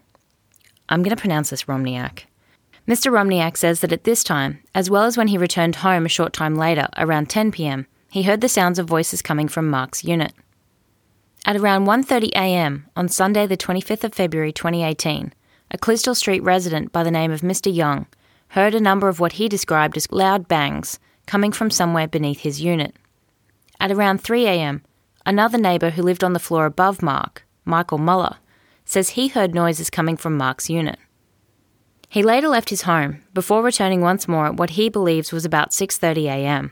I'm 0.89 1.01
going 1.01 1.16
to 1.16 1.22
pronounce 1.22 1.50
this 1.50 1.63
Romniak. 1.63 2.25
Mr. 2.88 3.12
Romniak 3.12 3.58
says 3.58 3.82
that 3.82 3.92
at 3.92 4.06
this 4.06 4.24
time, 4.24 4.63
as 4.74 4.89
well 4.89 5.04
as 5.04 5.18
when 5.18 5.27
he 5.27 5.38
returned 5.38 5.77
home 5.77 6.06
a 6.06 6.10
short 6.10 6.32
time 6.32 6.56
later, 6.56 6.88
around 6.96 7.30
10 7.30 7.51
pm, 7.51 7.86
he 8.10 8.24
heard 8.24 8.39
the 8.39 8.48
sounds 8.48 8.80
of 8.80 8.88
voices 8.88 9.22
coming 9.22 9.50
from 9.50 9.70
Mark's 9.70 10.06
unit. 10.06 10.34
At 11.46 11.58
around 11.58 11.86
1:30 11.86 12.30
a.m. 12.36 12.86
on 12.96 13.10
Sunday 13.10 13.48
the 13.48 13.58
25th 13.58 14.04
of 14.06 14.13
February 14.13 14.54
2018, 14.54 15.34
a 15.72 15.78
Clisdell 15.78 16.16
Street 16.16 16.44
resident 16.44 16.92
by 16.92 17.04
the 17.04 17.12
name 17.12 17.32
of 17.32 17.42
Mr. 17.42 17.74
Young 17.74 18.08
heard 18.50 18.74
a 18.74 18.80
number 18.80 19.10
of 19.10 19.20
what 19.20 19.34
he 19.34 19.50
described 19.50 19.98
as 19.98 20.12
loud 20.12 20.48
bangs 20.48 21.00
coming 21.26 21.52
from 21.52 21.70
somewhere 21.70 22.08
beneath 22.08 22.40
his 22.40 22.62
unit. 22.62 22.96
At 23.80 23.92
around 23.92 24.20
3 24.20 24.46
a.m., 24.48 24.82
another 25.26 25.58
neighbour 25.58 25.92
who 25.92 26.02
lived 26.02 26.24
on 26.24 26.34
the 26.34 26.40
floor 26.40 26.66
above 26.66 27.02
Mark, 27.02 27.46
Michael 27.66 27.98
Muller, 27.98 28.38
says 28.86 29.10
he 29.10 29.28
heard 29.28 29.54
noises 29.54 29.90
coming 29.90 30.16
from 30.16 30.38
Mark's 30.38 30.70
unit. 30.70 30.98
He 32.10 32.24
later 32.24 32.48
left 32.48 32.70
his 32.70 32.84
home 32.84 33.22
before 33.34 33.62
returning 33.62 34.00
once 34.00 34.28
more 34.28 34.48
at 34.48 34.56
what 34.56 34.72
he 34.72 34.88
believes 34.88 35.34
was 35.34 35.44
about 35.44 35.72
6:30 35.72 36.28
a.m. 36.28 36.72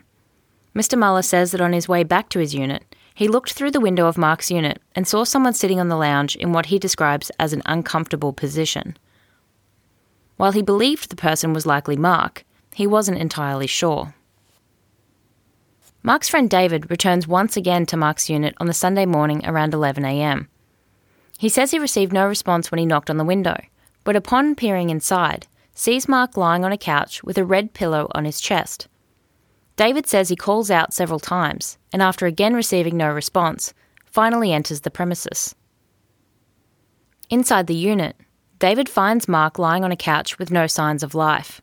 Mr. 0.74 0.98
Muller 0.98 1.22
says 1.22 1.52
that 1.52 1.60
on 1.60 1.74
his 1.74 1.90
way 1.90 2.04
back 2.04 2.30
to 2.30 2.40
his 2.40 2.56
unit, 2.56 2.95
he 3.15 3.29
looked 3.29 3.53
through 3.53 3.72
the 3.72 3.79
window 3.79 4.07
of 4.07 4.17
Mark's 4.17 4.51
unit 4.51 4.81
and 4.93 5.07
saw 5.07 5.24
someone 5.24 5.53
sitting 5.53 5.79
on 5.79 5.88
the 5.88 5.95
lounge 5.95 6.36
in 6.36 6.51
what 6.51 6.65
he 6.65 6.77
describes 6.77 7.31
as 7.39 7.53
an 7.53 7.62
uncomfortable 7.65 8.34
position. 8.34 8.98
While 10.36 10.51
he 10.51 10.62
believed 10.62 11.10
the 11.10 11.15
person 11.15 11.53
was 11.53 11.65
likely 11.65 11.95
Mark, 11.95 12.43
he 12.74 12.86
wasn't 12.86 13.19
entirely 13.19 13.67
sure. 13.67 14.13
Mark's 16.03 16.27
friend 16.27 16.50
David 16.50 16.91
returns 16.91 17.25
once 17.25 17.55
again 17.55 17.86
to 17.86 17.98
Mark's 17.98 18.29
unit 18.29 18.53
on 18.60 18.67
the 18.67 18.74
Sunday 18.74 19.05
morning 19.05 19.41
around 19.45 19.72
11am. 19.72 20.48
He 21.39 21.48
says 21.48 21.72
he 21.72 21.79
received 21.79 22.12
no 22.12 22.27
response 22.27 22.69
when 22.69 22.79
he 22.79 22.86
knocked 22.86 23.10
on 23.10 23.17
the 23.17 23.24
window, 23.24 23.55
but 24.03 24.17
upon 24.17 24.55
peering 24.55 24.89
inside, 24.89 25.48
sees 25.74 26.10
Mark 26.10 26.36
lying 26.36 26.65
on 26.65 26.74
a 26.74 26.77
couch 26.77 27.24
with 27.24 27.38
a 27.38 27.45
red 27.45 27.74
pillow 27.74 28.10
on 28.12 28.25
his 28.25 28.41
chest. 28.41 28.89
David 29.75 30.08
says 30.08 30.29
he 30.29 30.36
calls 30.36 30.72
out 30.72 30.94
several 30.94 31.20
times, 31.20 31.77
and 31.91 32.01
after 32.01 32.25
again 32.25 32.53
receiving 32.53 32.96
no 32.96 33.10
response, 33.12 33.74
finally 34.05 34.53
enters 34.53 34.82
the 34.82 34.91
premises. 34.91 35.53
Inside 37.29 37.67
the 37.67 37.75
unit, 37.75 38.15
David 38.60 38.88
finds 38.88 39.27
Mark 39.27 39.60
lying 39.60 39.84
on 39.84 39.91
a 39.91 39.98
couch 39.98 40.39
with 40.39 40.51
no 40.51 40.65
signs 40.65 41.03
of 41.03 41.13
life. 41.13 41.62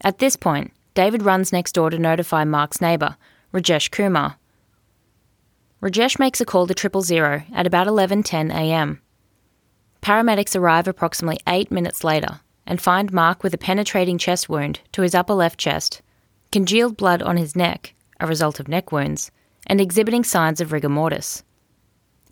At 0.00 0.18
this 0.18 0.36
point, 0.36 0.72
David 0.94 1.22
runs 1.22 1.52
next 1.52 1.72
door 1.72 1.90
to 1.90 1.98
notify 1.98 2.44
Mark's 2.44 2.80
neighbour, 2.80 3.16
Rajesh 3.52 3.90
Kumar. 3.90 4.36
Rajesh 5.82 6.18
makes 6.18 6.40
a 6.40 6.46
call 6.46 6.66
to 6.66 6.74
triple 6.74 7.02
zero 7.02 7.42
at 7.52 7.66
about 7.66 7.86
11:10 7.86 8.50
a.m. 8.54 9.02
Paramedics 10.00 10.56
arrive 10.56 10.88
approximately 10.88 11.40
8 11.46 11.70
minutes 11.70 12.04
later 12.04 12.40
and 12.66 12.80
find 12.80 13.12
Mark 13.12 13.42
with 13.42 13.52
a 13.52 13.58
penetrating 13.58 14.16
chest 14.16 14.48
wound 14.48 14.80
to 14.92 15.02
his 15.02 15.14
upper 15.14 15.34
left 15.34 15.58
chest 15.58 16.00
congealed 16.54 16.96
blood 16.96 17.20
on 17.20 17.36
his 17.36 17.56
neck, 17.56 17.94
a 18.20 18.28
result 18.28 18.60
of 18.60 18.68
neck 18.68 18.92
wounds, 18.92 19.32
and 19.66 19.80
exhibiting 19.80 20.22
signs 20.22 20.60
of 20.60 20.70
rigor 20.70 20.88
mortis. 20.88 21.42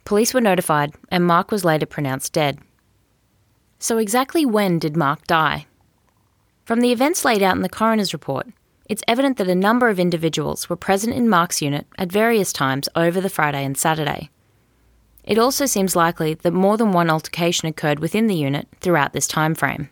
Police 0.05 0.33
were 0.33 0.41
notified, 0.41 0.95
and 1.11 1.26
Mark 1.26 1.50
was 1.50 1.64
later 1.64 1.87
pronounced 1.87 2.33
dead. 2.33 2.61
So, 3.81 3.99
exactly 3.99 4.47
when 4.47 4.79
did 4.79 4.97
Mark 4.97 5.26
die? 5.26 5.67
From 6.64 6.83
the 6.83 6.93
events 6.93 7.25
laid 7.25 7.43
out 7.43 7.57
in 7.57 7.62
the 7.62 7.69
coroner's 7.69 8.12
report, 8.12 8.47
it's 8.88 9.02
evident 9.09 9.38
that 9.38 9.49
a 9.49 9.57
number 9.57 9.88
of 9.88 9.99
individuals 9.99 10.71
were 10.71 10.76
present 10.76 11.17
in 11.17 11.29
Mark's 11.29 11.61
unit 11.61 11.88
at 11.99 12.12
various 12.12 12.52
times 12.52 12.88
over 12.95 13.21
the 13.21 13.29
Friday 13.29 13.64
and 13.64 13.76
Saturday. 13.76 14.31
It 15.25 15.37
also 15.37 15.67
seems 15.67 15.97
likely 15.97 16.35
that 16.35 16.52
more 16.52 16.76
than 16.76 16.93
one 16.93 17.11
altercation 17.11 17.67
occurred 17.67 17.99
within 17.99 18.29
the 18.29 18.37
unit 18.37 18.69
throughout 18.81 19.14
this 19.14 19.26
time 19.26 19.57
frame. 19.57 19.88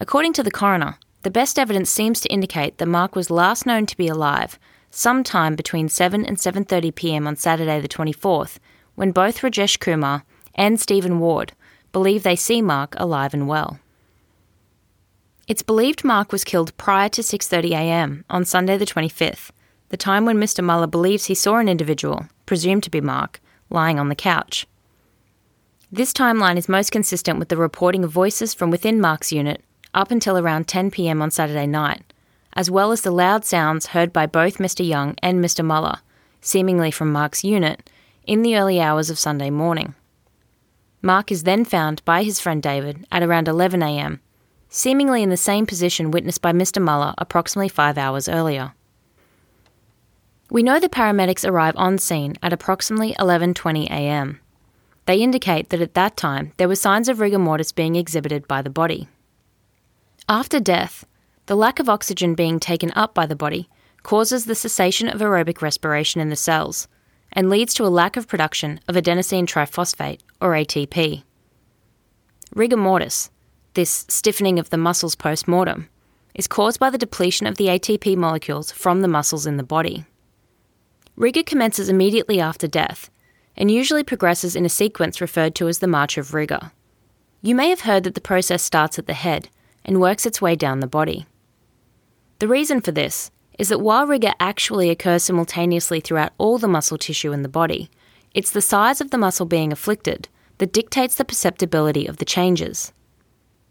According 0.00 0.34
to 0.34 0.44
the 0.44 0.52
coroner, 0.52 1.00
the 1.26 1.30
best 1.32 1.58
evidence 1.58 1.90
seems 1.90 2.20
to 2.20 2.28
indicate 2.28 2.78
that 2.78 2.86
Mark 2.86 3.16
was 3.16 3.30
last 3.30 3.66
known 3.66 3.84
to 3.84 3.96
be 3.96 4.06
alive 4.06 4.60
sometime 4.92 5.56
between 5.56 5.88
7 5.88 6.24
and 6.24 6.36
7:30 6.36 6.94
p.m. 6.94 7.26
on 7.26 7.34
Saturday 7.34 7.80
the 7.80 7.88
24th, 7.88 8.60
when 8.94 9.10
both 9.10 9.40
Rajesh 9.40 9.80
Kumar 9.80 10.22
and 10.54 10.80
Stephen 10.80 11.18
Ward 11.18 11.52
believe 11.90 12.22
they 12.22 12.36
see 12.36 12.62
Mark 12.62 12.94
alive 12.96 13.34
and 13.34 13.48
well. 13.48 13.80
It's 15.48 15.64
believed 15.64 16.04
Mark 16.04 16.30
was 16.30 16.44
killed 16.44 16.76
prior 16.76 17.08
to 17.08 17.22
6:30 17.22 17.72
a.m. 17.72 18.24
on 18.30 18.44
Sunday 18.44 18.78
the 18.78 18.86
25th, 18.86 19.50
the 19.88 19.96
time 19.96 20.26
when 20.26 20.38
Mr. 20.38 20.62
Muller 20.62 20.86
believes 20.86 21.24
he 21.24 21.34
saw 21.34 21.56
an 21.56 21.68
individual, 21.68 22.28
presumed 22.50 22.84
to 22.84 22.96
be 22.96 23.00
Mark, 23.00 23.40
lying 23.68 23.98
on 23.98 24.10
the 24.10 24.22
couch. 24.30 24.68
This 25.90 26.12
timeline 26.12 26.56
is 26.56 26.68
most 26.68 26.92
consistent 26.92 27.40
with 27.40 27.48
the 27.48 27.56
reporting 27.56 28.04
of 28.04 28.12
voices 28.12 28.54
from 28.54 28.70
within 28.70 29.00
Mark's 29.00 29.32
unit 29.32 29.60
up 29.96 30.10
until 30.10 30.36
around 30.36 30.68
10 30.68 30.90
pm 30.90 31.22
on 31.22 31.30
Saturday 31.30 31.66
night, 31.66 32.12
as 32.52 32.70
well 32.70 32.92
as 32.92 33.00
the 33.00 33.10
loud 33.10 33.44
sounds 33.44 33.86
heard 33.86 34.12
by 34.12 34.26
both 34.26 34.58
Mr. 34.58 34.86
Young 34.86 35.16
and 35.22 35.42
Mr. 35.42 35.64
Muller, 35.64 35.98
seemingly 36.40 36.90
from 36.90 37.10
Mark's 37.10 37.42
unit, 37.42 37.90
in 38.26 38.42
the 38.42 38.56
early 38.56 38.80
hours 38.80 39.08
of 39.08 39.18
Sunday 39.18 39.50
morning. 39.50 39.94
Mark 41.00 41.32
is 41.32 41.44
then 41.44 41.64
found 41.64 42.04
by 42.04 42.22
his 42.22 42.38
friend 42.38 42.62
David 42.62 43.06
at 43.10 43.22
around 43.22 43.46
11am, 43.46 44.20
seemingly 44.68 45.22
in 45.22 45.30
the 45.30 45.36
same 45.36 45.64
position 45.64 46.10
witnessed 46.10 46.42
by 46.42 46.52
Mr. 46.52 46.82
Muller 46.82 47.14
approximately 47.16 47.68
five 47.68 47.96
hours 47.96 48.28
earlier. 48.28 48.74
We 50.50 50.62
know 50.62 50.78
the 50.78 50.88
paramedics 50.88 51.48
arrive 51.48 51.74
on 51.76 51.98
scene 51.98 52.36
at 52.42 52.52
approximately 52.52 53.14
11:20 53.18 53.86
a.m. 53.86 54.40
They 55.06 55.18
indicate 55.18 55.70
that 55.70 55.80
at 55.80 55.94
that 55.94 56.16
time 56.16 56.52
there 56.56 56.68
were 56.68 56.76
signs 56.76 57.08
of 57.08 57.20
rigor 57.20 57.38
mortis 57.38 57.72
being 57.72 57.96
exhibited 57.96 58.46
by 58.46 58.62
the 58.62 58.70
body. 58.70 59.08
After 60.28 60.58
death, 60.58 61.06
the 61.46 61.54
lack 61.54 61.78
of 61.78 61.88
oxygen 61.88 62.34
being 62.34 62.58
taken 62.58 62.90
up 62.96 63.14
by 63.14 63.26
the 63.26 63.36
body 63.36 63.68
causes 64.02 64.44
the 64.44 64.56
cessation 64.56 65.08
of 65.08 65.20
aerobic 65.20 65.62
respiration 65.62 66.20
in 66.20 66.30
the 66.30 66.36
cells 66.36 66.88
and 67.32 67.48
leads 67.48 67.72
to 67.74 67.84
a 67.84 67.88
lack 67.88 68.16
of 68.16 68.26
production 68.26 68.80
of 68.88 68.96
adenosine 68.96 69.46
triphosphate, 69.46 70.20
or 70.40 70.50
ATP. 70.50 71.22
Rigor 72.56 72.76
mortis, 72.76 73.30
this 73.74 74.04
stiffening 74.08 74.58
of 74.58 74.70
the 74.70 74.76
muscles 74.76 75.14
post 75.14 75.46
mortem, 75.46 75.88
is 76.34 76.48
caused 76.48 76.80
by 76.80 76.90
the 76.90 76.98
depletion 76.98 77.46
of 77.46 77.56
the 77.56 77.66
ATP 77.66 78.16
molecules 78.16 78.72
from 78.72 79.02
the 79.02 79.08
muscles 79.08 79.46
in 79.46 79.58
the 79.58 79.62
body. 79.62 80.06
Rigor 81.14 81.44
commences 81.44 81.88
immediately 81.88 82.40
after 82.40 82.66
death 82.66 83.10
and 83.56 83.70
usually 83.70 84.02
progresses 84.02 84.56
in 84.56 84.66
a 84.66 84.70
sequence 84.70 85.20
referred 85.20 85.54
to 85.54 85.68
as 85.68 85.78
the 85.78 85.86
March 85.86 86.18
of 86.18 86.34
Rigor. 86.34 86.72
You 87.42 87.54
may 87.54 87.70
have 87.70 87.82
heard 87.82 88.02
that 88.04 88.14
the 88.14 88.20
process 88.20 88.62
starts 88.62 88.98
at 88.98 89.06
the 89.06 89.14
head 89.14 89.50
and 89.86 90.00
works 90.00 90.26
its 90.26 90.42
way 90.42 90.54
down 90.54 90.80
the 90.80 90.86
body. 90.86 91.24
The 92.40 92.48
reason 92.48 92.82
for 92.82 92.92
this 92.92 93.30
is 93.58 93.70
that 93.70 93.80
while 93.80 94.06
rigor 94.06 94.32
actually 94.38 94.90
occurs 94.90 95.24
simultaneously 95.24 96.00
throughout 96.00 96.34
all 96.36 96.58
the 96.58 96.68
muscle 96.68 96.98
tissue 96.98 97.32
in 97.32 97.40
the 97.40 97.48
body, 97.48 97.88
it's 98.34 98.50
the 98.50 98.60
size 98.60 99.00
of 99.00 99.10
the 99.10 99.16
muscle 99.16 99.46
being 99.46 99.72
afflicted 99.72 100.28
that 100.58 100.72
dictates 100.72 101.14
the 101.14 101.24
perceptibility 101.24 102.06
of 102.06 102.18
the 102.18 102.26
changes. 102.26 102.92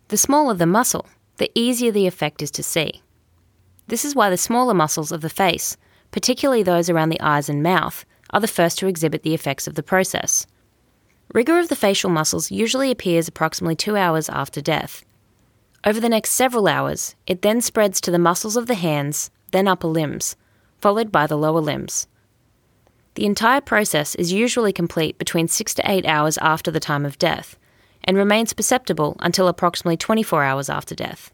The 0.08 0.18
smaller 0.18 0.56
the 0.56 0.66
muscle, 0.66 1.08
the 1.38 1.52
easier 1.54 1.92
the 1.92 2.08
effect 2.08 2.42
is 2.42 2.50
to 2.52 2.64
see. 2.64 3.04
This 3.88 4.04
is 4.04 4.16
why 4.16 4.32
the 4.32 4.38
smaller 4.38 4.74
muscles 4.74 5.12
of 5.12 5.22
the 5.22 5.30
face, 5.30 5.78
particularly 6.10 6.64
those 6.64 6.90
around 6.90 7.10
the 7.10 7.22
eyes 7.22 7.50
and 7.50 7.62
mouth, 7.62 8.06
are 8.32 8.40
the 8.40 8.48
first 8.48 8.80
to 8.80 8.88
exhibit 8.88 9.22
the 9.22 9.36
effects 9.36 9.68
of 9.68 9.76
the 9.76 9.84
process. 9.84 10.48
Rigor 11.34 11.60
of 11.60 11.70
the 11.70 11.76
facial 11.76 12.10
muscles 12.10 12.50
usually 12.50 12.90
appears 12.90 13.28
approximately 13.28 13.76
two 13.76 13.98
hours 13.98 14.30
after 14.30 14.62
death, 14.62 15.04
over 15.86 16.00
the 16.00 16.10
next 16.10 16.32
several 16.32 16.68
hours, 16.68 17.16
it 17.28 17.44
then 17.44 17.62
spreads 17.62 18.02
to 18.02 18.12
the 18.12 18.20
muscles 18.20 18.58
of 18.58 18.66
the 18.66 18.76
hands, 18.76 19.30
then 19.52 19.68
upper 19.68 19.88
limbs, 19.88 20.36
followed 20.82 21.12
by 21.12 21.28
the 21.28 21.38
lower 21.38 21.62
limbs. 21.62 22.08
The 23.14 23.26
entire 23.26 23.62
process 23.62 24.16
is 24.16 24.34
usually 24.34 24.74
complete 24.74 25.18
between 25.18 25.48
6 25.48 25.74
to 25.76 25.90
8 25.90 26.06
hours 26.06 26.38
after 26.40 26.72
the 26.72 26.80
time 26.80 27.06
of 27.06 27.20
death 27.20 27.56
and 28.04 28.18
remains 28.18 28.54
perceptible 28.54 29.16
until 29.20 29.48
approximately 29.48 29.98
24 29.98 30.44
hours 30.44 30.70
after 30.70 30.96
death. 30.96 31.32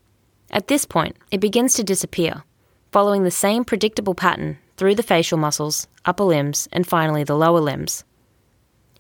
At 0.51 0.67
this 0.67 0.86
point, 0.86 1.15
it 1.31 1.39
begins 1.39 1.74
to 1.75 1.84
disappear, 1.84 2.43
following 2.91 3.24
the 3.24 3.31
same 3.31 3.63
predictable 3.63 4.15
pattern 4.15 4.58
through 4.77 4.96
the 4.96 5.03
facial 5.03 5.38
muscles, 5.38 5.88
upper 6.05 6.24
limbs, 6.24 6.67
and 6.72 6.86
finally 6.86 7.24
the 7.24 7.38
lower 7.38 7.60
limbs. 7.60 8.03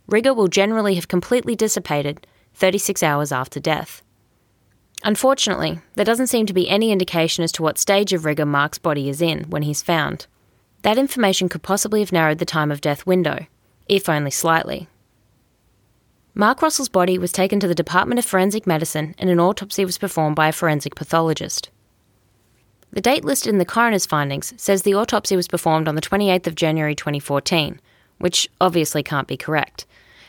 Rigor 0.07 0.33
will 0.33 0.47
generally 0.47 0.95
have 0.95 1.07
completely 1.07 1.55
dissipated 1.55 2.25
36 2.53 3.03
hours 3.03 3.31
after 3.31 3.59
death. 3.59 4.01
Unfortunately, 5.03 5.79
there 5.95 6.05
doesn't 6.05 6.27
seem 6.27 6.45
to 6.45 6.53
be 6.53 6.69
any 6.69 6.91
indication 6.91 7.43
as 7.43 7.51
to 7.53 7.63
what 7.63 7.79
stage 7.79 8.13
of 8.13 8.23
rigour 8.23 8.45
Mark's 8.45 8.77
body 8.77 9.09
is 9.09 9.21
in 9.21 9.45
when 9.45 9.63
he's 9.63 9.81
found. 9.81 10.27
That 10.83 10.97
information 10.97 11.49
could 11.49 11.63
possibly 11.63 12.01
have 12.01 12.11
narrowed 12.11 12.37
the 12.37 12.45
time 12.45 12.71
of 12.71 12.81
death 12.81 13.05
window, 13.05 13.47
if 13.87 14.07
only 14.07 14.31
slightly. 14.31 14.87
Mark 16.35 16.61
Russell's 16.61 16.89
body 16.89 17.17
was 17.17 17.31
taken 17.31 17.59
to 17.59 17.67
the 17.67 17.75
Department 17.75 18.19
of 18.19 18.25
Forensic 18.25 18.65
Medicine 18.67 19.15
and 19.17 19.29
an 19.29 19.39
autopsy 19.39 19.85
was 19.85 19.97
performed 19.97 20.35
by 20.35 20.47
a 20.47 20.53
forensic 20.53 20.95
pathologist. 20.95 21.69
The 22.91 23.01
date 23.01 23.25
listed 23.25 23.51
in 23.51 23.57
the 23.57 23.65
coroner's 23.65 24.05
findings 24.05 24.53
says 24.57 24.83
the 24.83 24.95
autopsy 24.95 25.35
was 25.35 25.47
performed 25.47 25.87
on 25.87 25.95
the 25.95 26.01
28th 26.01 26.47
of 26.47 26.55
January 26.55 26.95
2014, 26.95 27.79
which 28.19 28.49
obviously 28.61 29.01
can't 29.01 29.27
be 29.27 29.37
correct, 29.37 29.85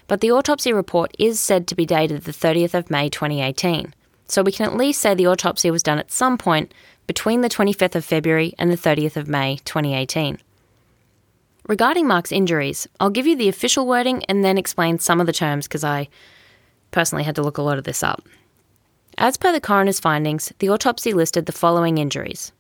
but 0.07 0.21
the 0.21 0.33
autopsy 0.33 0.73
report 0.73 1.14
is 1.19 1.38
said 1.38 1.67
to 1.67 1.75
be 1.75 1.87
dated 1.87 2.23
the 2.23 2.33
30th 2.33 2.75
of 2.75 2.91
May 2.91 3.09
2018 3.09 3.95
so 4.29 4.43
we 4.43 4.52
can 4.52 4.67
at 4.67 4.76
least 4.76 5.00
say 5.00 5.14
the 5.14 5.26
autopsy 5.26 5.71
was 5.71 5.83
done 5.83 5.99
at 5.99 6.11
some 6.11 6.38
point 6.38 6.73
between 7.07 7.41
the 7.41 7.49
25th 7.49 7.95
of 7.95 8.05
February 8.05 8.55
and 8.59 8.71
the 8.71 8.76
30th 8.76 9.17
of 9.17 9.29
May 9.29 9.57
2018. 9.64 10.38
Regarding 11.69 12.09
Mark's 12.09 12.33
injuries, 12.33 12.88
I'll 12.99 13.11
give 13.11 13.26
you 13.26 13.37
the 13.37 13.49
official 13.49 13.87
wording 13.87 14.25
and 14.25 14.45
then 14.45 14.59
explain 14.59 14.99
some 14.99 15.21
of 15.21 15.26
the 15.26 15.33
terms 15.33 15.69
because 15.69 15.85
I 15.85 16.09
personally 16.91 17.25
had 17.25 17.37
to 17.37 17.43
look 17.43 17.59
a 17.59 17.62
lot 17.62 17.79
of 17.79 17.85
this 17.85 18.02
up. 18.02 18.26
As 19.19 19.37
per 19.37 19.52
the 19.52 19.61
coroner's 19.61 20.00
findings, 20.00 20.52
the 20.59 20.71
autopsy 20.71 21.12
listed 21.12 21.47
the 21.47 21.52
following 21.52 21.99
injuries 21.99 22.52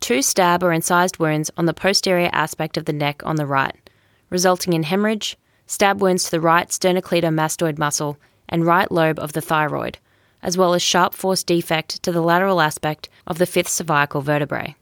two 0.00 0.22
stab 0.22 0.62
or 0.62 0.72
incised 0.72 1.18
wounds 1.18 1.50
on 1.56 1.66
the 1.66 1.74
posterior 1.74 2.30
aspect 2.32 2.76
of 2.76 2.84
the 2.84 2.92
neck 2.92 3.22
on 3.24 3.36
the 3.36 3.46
right, 3.46 3.90
resulting 4.30 4.72
in 4.72 4.82
hemorrhage, 4.82 5.36
stab 5.66 6.00
wounds 6.00 6.24
to 6.24 6.30
the 6.30 6.40
right 6.40 6.68
sternocleidomastoid 6.68 7.78
muscle 7.78 8.16
and 8.48 8.66
right 8.66 8.92
lobe 8.92 9.18
of 9.18 9.32
the 9.32 9.40
thyroid, 9.40 9.98
as 10.46 10.56
well 10.56 10.72
as 10.74 10.80
sharp 10.80 11.12
force 11.12 11.42
defect 11.42 12.00
to 12.04 12.12
the 12.12 12.22
lateral 12.22 12.60
aspect 12.60 13.08
of 13.26 13.36
the 13.36 13.46
fifth 13.46 13.68
cervical 13.68 14.22
vertebrae. 14.22 14.76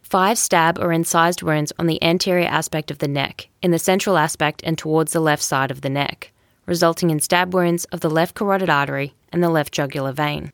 Five 0.00 0.38
stab 0.38 0.78
or 0.78 0.90
incised 0.90 1.42
wounds 1.42 1.72
on 1.78 1.86
the 1.86 2.02
anterior 2.02 2.48
aspect 2.48 2.90
of 2.90 2.98
the 2.98 3.08
neck, 3.08 3.48
in 3.62 3.70
the 3.72 3.78
central 3.78 4.16
aspect 4.16 4.62
and 4.64 4.78
towards 4.78 5.12
the 5.12 5.20
left 5.20 5.42
side 5.42 5.70
of 5.70 5.82
the 5.82 5.90
neck, 5.90 6.32
resulting 6.64 7.10
in 7.10 7.20
stab 7.20 7.52
wounds 7.52 7.84
of 7.86 8.00
the 8.00 8.10
left 8.10 8.34
carotid 8.34 8.70
artery 8.70 9.14
and 9.30 9.42
the 9.42 9.50
left 9.50 9.72
jugular 9.72 10.12
vein. 10.12 10.50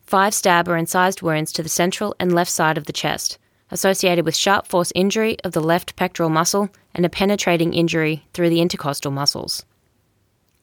Five 0.00 0.32
stab 0.32 0.68
or 0.68 0.76
incised 0.78 1.20
wounds 1.20 1.52
to 1.52 1.62
the 1.62 1.68
central 1.68 2.16
and 2.18 2.34
left 2.34 2.50
side 2.50 2.78
of 2.78 2.86
the 2.86 2.94
chest, 2.94 3.38
associated 3.70 4.24
with 4.24 4.34
sharp 4.34 4.66
force 4.66 4.90
injury 4.94 5.36
of 5.44 5.52
the 5.52 5.60
left 5.60 5.96
pectoral 5.96 6.30
muscle 6.30 6.70
and 6.94 7.04
a 7.04 7.10
penetrating 7.10 7.74
injury 7.74 8.26
through 8.32 8.48
the 8.48 8.62
intercostal 8.62 9.10
muscles. 9.10 9.66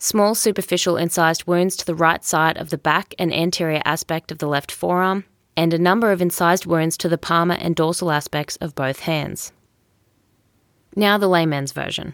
Small 0.05 0.35
superficial 0.35 0.97
incised 0.97 1.47
wounds 1.47 1.75
to 1.77 1.83
the 1.83 1.95
right 1.95 2.24
side 2.24 2.57
of 2.57 2.69
the 2.69 2.77
back 2.77 3.15
and 3.17 3.33
anterior 3.33 3.81
aspect 3.85 4.31
of 4.31 4.38
the 4.38 4.47
left 4.47 4.71
forearm, 4.71 5.25
and 5.57 5.74
a 5.74 5.79
number 5.79 6.12
of 6.12 6.21
incised 6.21 6.67
wounds 6.67 6.95
to 6.97 7.09
the 7.09 7.17
palmar 7.17 7.57
and 7.59 7.75
dorsal 7.75 8.12
aspects 8.12 8.55
of 8.57 8.75
both 8.75 9.00
hands. 9.00 9.51
Now, 10.95 11.17
the 11.17 11.27
layman's 11.27 11.71
version. 11.71 12.13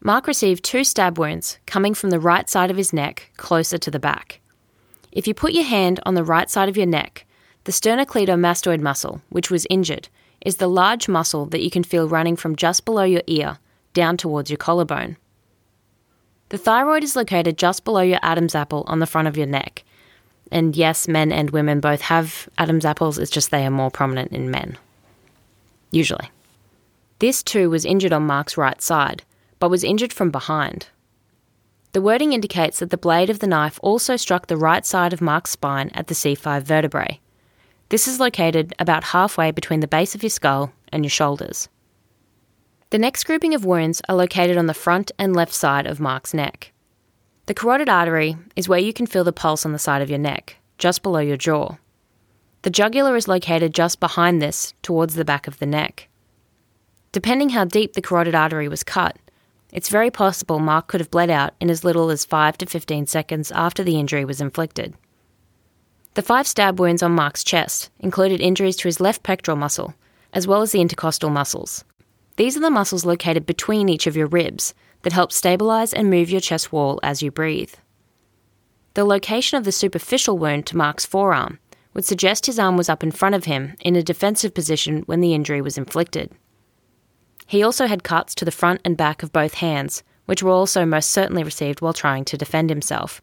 Mark 0.00 0.26
received 0.26 0.64
two 0.64 0.82
stab 0.82 1.16
wounds 1.16 1.60
coming 1.64 1.94
from 1.94 2.10
the 2.10 2.18
right 2.18 2.50
side 2.50 2.72
of 2.72 2.76
his 2.76 2.92
neck, 2.92 3.30
closer 3.36 3.78
to 3.78 3.90
the 3.92 4.00
back. 4.00 4.40
If 5.12 5.28
you 5.28 5.32
put 5.32 5.52
your 5.52 5.66
hand 5.66 6.00
on 6.04 6.14
the 6.14 6.24
right 6.24 6.50
side 6.50 6.68
of 6.68 6.76
your 6.76 6.86
neck, 6.86 7.24
the 7.66 7.72
sternocleidomastoid 7.72 8.80
muscle, 8.80 9.22
which 9.28 9.48
was 9.48 9.64
injured, 9.70 10.08
is 10.44 10.56
the 10.56 10.66
large 10.66 11.08
muscle 11.08 11.46
that 11.46 11.62
you 11.62 11.70
can 11.70 11.84
feel 11.84 12.08
running 12.08 12.34
from 12.34 12.56
just 12.56 12.84
below 12.84 13.04
your 13.04 13.22
ear 13.28 13.58
down 13.94 14.16
towards 14.16 14.50
your 14.50 14.56
collarbone. 14.56 15.18
The 16.50 16.58
thyroid 16.58 17.04
is 17.04 17.16
located 17.16 17.56
just 17.56 17.84
below 17.84 18.00
your 18.00 18.18
Adam's 18.22 18.56
apple 18.56 18.84
on 18.88 18.98
the 18.98 19.06
front 19.06 19.28
of 19.28 19.36
your 19.36 19.46
neck. 19.46 19.84
And 20.50 20.74
yes, 20.74 21.06
men 21.06 21.30
and 21.30 21.50
women 21.50 21.78
both 21.78 22.00
have 22.02 22.48
Adam's 22.58 22.84
apples, 22.84 23.18
it's 23.18 23.30
just 23.30 23.50
they 23.50 23.64
are 23.64 23.70
more 23.70 23.90
prominent 23.90 24.32
in 24.32 24.50
men. 24.50 24.76
Usually. 25.92 26.28
This 27.20 27.44
too 27.44 27.70
was 27.70 27.84
injured 27.84 28.12
on 28.12 28.26
Mark's 28.26 28.56
right 28.56 28.82
side, 28.82 29.22
but 29.60 29.70
was 29.70 29.84
injured 29.84 30.12
from 30.12 30.30
behind. 30.30 30.88
The 31.92 32.02
wording 32.02 32.32
indicates 32.32 32.80
that 32.80 32.90
the 32.90 32.96
blade 32.96 33.30
of 33.30 33.38
the 33.38 33.46
knife 33.46 33.78
also 33.82 34.16
struck 34.16 34.46
the 34.48 34.56
right 34.56 34.84
side 34.84 35.12
of 35.12 35.20
Mark's 35.20 35.50
spine 35.50 35.90
at 35.94 36.08
the 36.08 36.14
C5 36.14 36.62
vertebrae. 36.62 37.20
This 37.90 38.08
is 38.08 38.18
located 38.18 38.74
about 38.78 39.04
halfway 39.04 39.52
between 39.52 39.80
the 39.80 39.88
base 39.88 40.16
of 40.16 40.22
your 40.22 40.30
skull 40.30 40.72
and 40.92 41.04
your 41.04 41.10
shoulders. 41.10 41.68
The 42.90 42.98
next 42.98 43.22
grouping 43.22 43.54
of 43.54 43.64
wounds 43.64 44.02
are 44.08 44.16
located 44.16 44.56
on 44.56 44.66
the 44.66 44.74
front 44.74 45.12
and 45.16 45.34
left 45.34 45.54
side 45.54 45.86
of 45.86 46.00
Mark's 46.00 46.34
neck. 46.34 46.72
The 47.46 47.54
carotid 47.54 47.88
artery 47.88 48.36
is 48.56 48.68
where 48.68 48.80
you 48.80 48.92
can 48.92 49.06
feel 49.06 49.22
the 49.22 49.32
pulse 49.32 49.64
on 49.64 49.70
the 49.70 49.78
side 49.78 50.02
of 50.02 50.10
your 50.10 50.18
neck, 50.18 50.56
just 50.76 51.00
below 51.00 51.20
your 51.20 51.36
jaw. 51.36 51.76
The 52.62 52.70
jugular 52.70 53.14
is 53.14 53.28
located 53.28 53.74
just 53.74 54.00
behind 54.00 54.42
this, 54.42 54.74
towards 54.82 55.14
the 55.14 55.24
back 55.24 55.46
of 55.46 55.60
the 55.60 55.66
neck. 55.66 56.08
Depending 57.12 57.50
how 57.50 57.64
deep 57.64 57.92
the 57.92 58.02
carotid 58.02 58.34
artery 58.34 58.66
was 58.66 58.82
cut, 58.82 59.16
it's 59.72 59.88
very 59.88 60.10
possible 60.10 60.58
Mark 60.58 60.88
could 60.88 61.00
have 61.00 61.12
bled 61.12 61.30
out 61.30 61.54
in 61.60 61.70
as 61.70 61.84
little 61.84 62.10
as 62.10 62.24
5 62.24 62.58
to 62.58 62.66
15 62.66 63.06
seconds 63.06 63.52
after 63.52 63.84
the 63.84 64.00
injury 64.00 64.24
was 64.24 64.40
inflicted. 64.40 64.94
The 66.14 66.22
five 66.22 66.48
stab 66.48 66.80
wounds 66.80 67.04
on 67.04 67.12
Mark's 67.12 67.44
chest 67.44 67.90
included 68.00 68.40
injuries 68.40 68.74
to 68.78 68.88
his 68.88 68.98
left 68.98 69.22
pectoral 69.22 69.56
muscle, 69.56 69.94
as 70.32 70.48
well 70.48 70.60
as 70.60 70.72
the 70.72 70.80
intercostal 70.80 71.30
muscles. 71.30 71.84
These 72.40 72.56
are 72.56 72.60
the 72.60 72.70
muscles 72.70 73.04
located 73.04 73.44
between 73.44 73.90
each 73.90 74.06
of 74.06 74.16
your 74.16 74.26
ribs 74.26 74.72
that 75.02 75.12
help 75.12 75.30
stabilize 75.30 75.92
and 75.92 76.08
move 76.08 76.30
your 76.30 76.40
chest 76.40 76.72
wall 76.72 76.98
as 77.02 77.20
you 77.20 77.30
breathe. 77.30 77.74
The 78.94 79.04
location 79.04 79.58
of 79.58 79.64
the 79.64 79.72
superficial 79.72 80.38
wound 80.38 80.64
to 80.68 80.76
Mark's 80.78 81.04
forearm 81.04 81.58
would 81.92 82.06
suggest 82.06 82.46
his 82.46 82.58
arm 82.58 82.78
was 82.78 82.88
up 82.88 83.02
in 83.02 83.10
front 83.10 83.34
of 83.34 83.44
him 83.44 83.76
in 83.80 83.94
a 83.94 84.02
defensive 84.02 84.54
position 84.54 85.02
when 85.02 85.20
the 85.20 85.34
injury 85.34 85.60
was 85.60 85.76
inflicted. 85.76 86.32
He 87.46 87.62
also 87.62 87.86
had 87.86 88.04
cuts 88.04 88.34
to 88.36 88.46
the 88.46 88.50
front 88.50 88.80
and 88.86 88.96
back 88.96 89.22
of 89.22 89.34
both 89.34 89.52
hands, 89.52 90.02
which 90.24 90.42
were 90.42 90.50
also 90.50 90.86
most 90.86 91.10
certainly 91.10 91.44
received 91.44 91.82
while 91.82 91.92
trying 91.92 92.24
to 92.24 92.38
defend 92.38 92.70
himself. 92.70 93.20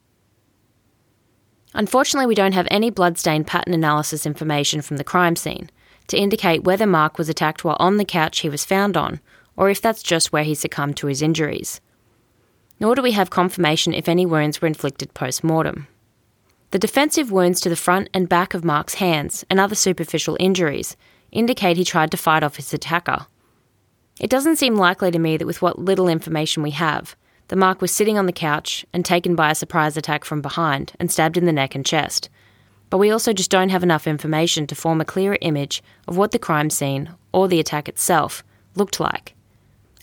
Unfortunately, 1.73 2.27
we 2.27 2.36
don't 2.36 2.53
have 2.53 2.67
any 2.69 2.91
bloodstain 2.91 3.43
pattern 3.43 3.73
analysis 3.73 4.27
information 4.27 4.84
from 4.84 4.97
the 4.97 5.03
crime 5.03 5.36
scene 5.36 5.71
to 6.08 6.17
indicate 6.17 6.63
whether 6.63 6.88
Mark 6.88 7.17
was 7.17 7.30
attacked 7.30 7.63
while 7.63 7.78
on 7.80 7.98
the 7.98 8.06
couch 8.06 8.39
he 8.39 8.50
was 8.50 8.65
found 8.65 8.96
on, 8.98 9.20
or 9.56 9.70
if 9.70 9.82
that's 9.82 10.04
just 10.04 10.32
where 10.32 10.43
he 10.43 10.56
succumbed 10.56 10.98
to 10.98 11.08
his 11.08 11.22
injuries. 11.22 11.82
Nor 12.80 12.96
do 12.96 13.02
we 13.02 13.12
have 13.12 13.30
confirmation 13.30 13.93
if 13.93 14.08
any 14.08 14.26
wounds 14.26 14.62
were 14.62 14.67
inflicted 14.67 15.13
post 15.13 15.43
mortem. 15.43 15.88
The 16.72 16.80
defensive 16.80 17.32
wounds 17.32 17.62
to 17.62 17.70
the 17.70 17.76
front 17.76 18.10
and 18.13 18.28
back 18.28 18.54
of 18.54 18.65
Mark's 18.65 18.96
hands 18.96 19.46
and 19.50 19.60
other 19.60 19.76
superficial 19.76 20.38
injuries 20.39 20.98
indicate 21.32 21.78
he 21.78 21.86
tried 21.86 22.12
to 22.12 22.17
fight 22.17 22.43
off 22.43 22.58
his 22.58 22.74
attacker. 22.74 23.26
It 24.20 24.30
doesn't 24.30 24.58
seem 24.58 24.76
likely 24.76 25.12
to 25.12 25.20
me 25.20 25.38
that 25.38 25.46
with 25.46 25.62
what 25.62 25.80
little 25.80 26.08
information 26.08 26.63
we 26.63 26.72
have, 26.72 27.15
the 27.50 27.56
mark 27.56 27.82
was 27.82 27.91
sitting 27.91 28.17
on 28.17 28.26
the 28.26 28.34
couch 28.34 28.86
and 28.91 29.06
taken 29.06 29.36
by 29.36 29.52
a 29.52 29.56
surprise 29.56 29.96
attack 29.96 30.26
from 30.26 30.41
behind 30.41 30.93
and 31.00 31.12
stabbed 31.12 31.38
in 31.38 31.46
the 31.46 31.54
neck 31.54 31.76
and 31.76 31.86
chest. 31.86 32.30
But 32.89 32.97
we 33.00 33.12
also 33.12 33.34
just 33.34 33.52
don't 33.52 33.69
have 33.69 33.84
enough 33.84 34.08
information 34.08 34.67
to 34.67 34.76
form 34.76 35.02
a 35.02 35.06
clearer 35.06 35.38
image 35.41 35.84
of 36.08 36.17
what 36.17 36.32
the 36.32 36.39
crime 36.39 36.69
scene, 36.69 37.10
or 37.34 37.47
the 37.47 37.60
attack 37.60 37.89
itself, 37.89 38.43
looked 38.76 39.00
like. 39.00 39.34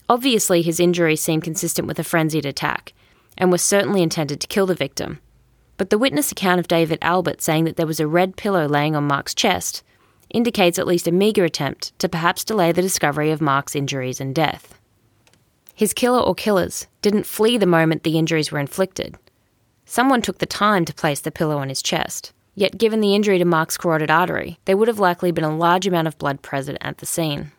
Obviously, 0.07 0.61
his 0.61 0.79
injuries 0.79 1.21
seem 1.21 1.41
consistent 1.41 1.87
with 1.87 1.97
a 1.97 2.03
frenzied 2.03 2.45
attack, 2.45 2.93
and 3.37 3.51
was 3.51 3.61
certainly 3.61 4.03
intended 4.03 4.39
to 4.39 4.47
kill 4.47 4.65
the 4.65 4.75
victim. 4.75 5.19
But 5.77 5.89
the 5.89 5.97
witness 5.97 6.31
account 6.31 6.59
of 6.59 6.67
David 6.67 6.99
Albert 7.01 7.41
saying 7.41 7.65
that 7.65 7.75
there 7.75 7.87
was 7.87 7.99
a 7.99 8.07
red 8.07 8.37
pillow 8.37 8.67
laying 8.67 8.95
on 8.95 9.07
Mark's 9.07 9.33
chest 9.33 9.83
indicates 10.29 10.79
at 10.79 10.87
least 10.87 11.07
a 11.07 11.11
meagre 11.11 11.43
attempt 11.43 11.97
to 11.99 12.09
perhaps 12.09 12.43
delay 12.43 12.71
the 12.71 12.81
discovery 12.81 13.31
of 13.31 13.41
Mark's 13.41 13.75
injuries 13.75 14.21
and 14.21 14.33
death. 14.33 14.79
His 15.73 15.93
killer 15.93 16.19
or 16.19 16.33
killers 16.33 16.87
didn't 17.01 17.25
flee 17.25 17.57
the 17.57 17.65
moment 17.65 18.03
the 18.03 18.17
injuries 18.17 18.51
were 18.51 18.59
inflicted. 18.59 19.15
Someone 19.85 20.21
took 20.21 20.39
the 20.39 20.45
time 20.45 20.85
to 20.85 20.93
place 20.93 21.19
the 21.19 21.31
pillow 21.31 21.57
on 21.57 21.69
his 21.69 21.81
chest. 21.81 22.31
Yet, 22.55 22.77
given 22.77 23.01
the 23.01 23.13
injury 23.13 23.37
to 23.37 23.45
Mark's 23.45 23.77
carotid 23.77 24.09
artery, 24.09 24.59
there 24.65 24.77
would 24.77 24.87
have 24.87 24.99
likely 24.99 25.31
been 25.31 25.43
a 25.43 25.55
large 25.55 25.85
amount 25.85 26.07
of 26.07 26.17
blood 26.17 26.41
present 26.41 26.77
at 26.81 26.99
the 26.99 27.05
scene. 27.05 27.51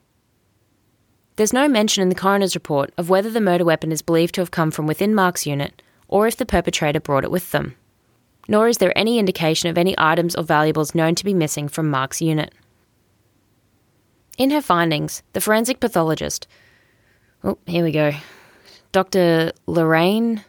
There's 1.36 1.52
no 1.52 1.68
mention 1.68 2.02
in 2.02 2.08
the 2.08 2.14
coroner's 2.14 2.54
report 2.54 2.92
of 2.96 3.10
whether 3.10 3.30
the 3.30 3.42
murder 3.42 3.64
weapon 3.64 3.92
is 3.92 4.00
believed 4.00 4.34
to 4.36 4.40
have 4.40 4.50
come 4.50 4.70
from 4.70 4.86
within 4.86 5.14
Mark's 5.14 5.46
unit 5.46 5.82
or 6.08 6.26
if 6.26 6.36
the 6.36 6.46
perpetrator 6.46 7.00
brought 7.00 7.24
it 7.24 7.30
with 7.30 7.50
them. 7.50 7.76
Nor 8.48 8.68
is 8.68 8.78
there 8.78 8.96
any 8.96 9.18
indication 9.18 9.68
of 9.68 9.76
any 9.76 9.94
items 9.98 10.34
or 10.34 10.44
valuables 10.44 10.94
known 10.94 11.14
to 11.16 11.24
be 11.24 11.34
missing 11.34 11.68
from 11.68 11.90
Mark's 11.90 12.22
unit. 12.22 12.54
In 14.38 14.50
her 14.50 14.62
findings, 14.62 15.22
the 15.32 15.40
forensic 15.40 15.80
pathologist 15.80 16.46
Oh, 17.44 17.58
here 17.66 17.84
we 17.84 17.92
go. 17.92 18.12
Dr. 18.92 19.52
Lorraine 19.66 20.42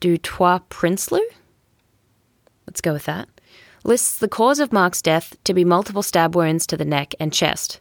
Dutoit 0.00 0.62
Prinsloo? 0.68 1.24
Let's 2.70 2.80
go 2.80 2.92
with 2.92 3.06
that. 3.06 3.28
Lists 3.82 4.16
the 4.16 4.28
cause 4.28 4.60
of 4.60 4.72
Mark's 4.72 5.02
death 5.02 5.36
to 5.42 5.52
be 5.52 5.64
multiple 5.64 6.04
stab 6.04 6.36
wounds 6.36 6.68
to 6.68 6.76
the 6.76 6.84
neck 6.84 7.16
and 7.18 7.32
chest. 7.32 7.80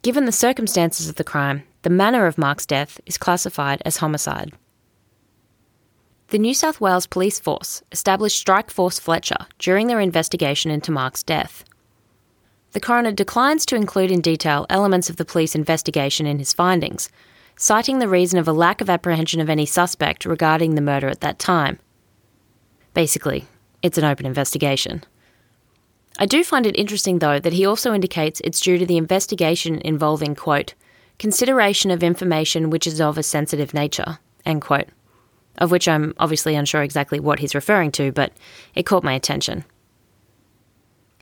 Given 0.00 0.24
the 0.24 0.32
circumstances 0.32 1.10
of 1.10 1.16
the 1.16 1.24
crime, 1.24 1.64
the 1.82 1.90
manner 1.90 2.24
of 2.24 2.38
Mark's 2.38 2.64
death 2.64 2.98
is 3.04 3.18
classified 3.18 3.82
as 3.84 3.98
homicide. 3.98 4.54
The 6.28 6.38
New 6.38 6.54
South 6.54 6.80
Wales 6.80 7.06
Police 7.06 7.38
Force 7.38 7.82
established 7.92 8.38
Strike 8.38 8.70
Force 8.70 8.98
Fletcher 8.98 9.46
during 9.58 9.88
their 9.88 10.00
investigation 10.00 10.70
into 10.70 10.90
Mark's 10.90 11.22
death. 11.22 11.62
The 12.72 12.80
coroner 12.80 13.12
declines 13.12 13.66
to 13.66 13.76
include 13.76 14.10
in 14.10 14.22
detail 14.22 14.64
elements 14.70 15.10
of 15.10 15.16
the 15.16 15.26
police 15.26 15.54
investigation 15.54 16.24
in 16.24 16.38
his 16.38 16.54
findings, 16.54 17.10
citing 17.56 17.98
the 17.98 18.08
reason 18.08 18.38
of 18.38 18.48
a 18.48 18.54
lack 18.54 18.80
of 18.80 18.88
apprehension 18.88 19.42
of 19.42 19.50
any 19.50 19.66
suspect 19.66 20.24
regarding 20.24 20.76
the 20.76 20.80
murder 20.80 21.08
at 21.08 21.20
that 21.20 21.38
time. 21.38 21.78
Basically, 22.94 23.46
it's 23.82 23.98
an 23.98 24.04
open 24.04 24.26
investigation. 24.26 25.04
I 26.18 26.26
do 26.26 26.44
find 26.44 26.66
it 26.66 26.78
interesting, 26.78 27.18
though, 27.18 27.38
that 27.38 27.52
he 27.52 27.64
also 27.64 27.94
indicates 27.94 28.40
it's 28.44 28.60
due 28.60 28.78
to 28.78 28.86
the 28.86 28.96
investigation 28.96 29.80
involving, 29.84 30.34
quote, 30.34 30.74
consideration 31.18 31.90
of 31.90 32.02
information 32.02 32.70
which 32.70 32.86
is 32.86 33.00
of 33.00 33.16
a 33.16 33.22
sensitive 33.22 33.72
nature, 33.74 34.18
end 34.44 34.62
quote. 34.62 34.88
Of 35.58 35.70
which 35.70 35.88
I'm 35.88 36.14
obviously 36.18 36.54
unsure 36.54 36.82
exactly 36.82 37.20
what 37.20 37.38
he's 37.38 37.54
referring 37.54 37.92
to, 37.92 38.12
but 38.12 38.32
it 38.74 38.86
caught 38.86 39.04
my 39.04 39.12
attention. 39.12 39.64